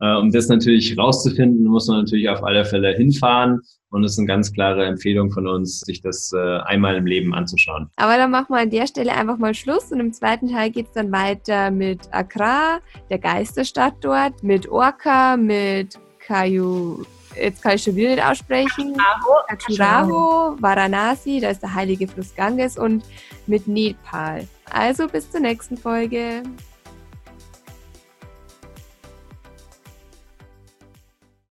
äh, 0.00 0.16
um 0.16 0.32
das 0.32 0.48
natürlich 0.48 0.98
rauszufinden, 0.98 1.64
muss 1.64 1.86
man 1.86 1.98
natürlich 1.98 2.28
auf 2.28 2.42
alle 2.42 2.64
Fälle 2.64 2.92
hinfahren. 2.92 3.60
Und 3.92 4.04
es 4.04 4.12
ist 4.12 4.18
eine 4.18 4.26
ganz 4.26 4.52
klare 4.52 4.86
Empfehlung 4.86 5.30
von 5.30 5.46
uns, 5.46 5.80
sich 5.80 6.00
das 6.00 6.32
äh, 6.32 6.58
einmal 6.62 6.96
im 6.96 7.06
Leben 7.06 7.34
anzuschauen. 7.34 7.90
Aber 7.96 8.16
dann 8.16 8.30
machen 8.30 8.46
wir 8.48 8.60
an 8.60 8.70
der 8.70 8.86
Stelle 8.86 9.12
einfach 9.12 9.36
mal 9.36 9.54
Schluss. 9.54 9.92
Und 9.92 10.00
im 10.00 10.12
zweiten 10.12 10.48
Teil 10.48 10.70
geht 10.70 10.86
es 10.86 10.92
dann 10.92 11.12
weiter 11.12 11.70
mit 11.70 12.00
Accra, 12.10 12.80
der 13.10 13.18
Geisterstadt 13.18 13.94
dort, 14.00 14.42
mit 14.42 14.68
Orca, 14.68 15.36
mit 15.36 15.98
Kayu 16.18 17.04
jetzt 17.36 17.62
kann 17.62 17.76
ich 17.76 17.82
schon 17.82 17.96
wieder 17.96 18.10
nicht 18.10 18.24
aussprechen. 18.24 18.94
Khajuraho, 19.48 20.56
Varanasi, 20.60 21.40
da 21.40 21.50
ist 21.50 21.62
der 21.62 21.74
heilige 21.74 22.06
Fluss 22.06 22.34
Ganges 22.34 22.76
und 22.76 23.04
mit 23.46 23.66
Nepal. 23.66 24.46
Also 24.70 25.08
bis 25.08 25.30
zur 25.30 25.40
nächsten 25.40 25.76
Folge. 25.76 26.42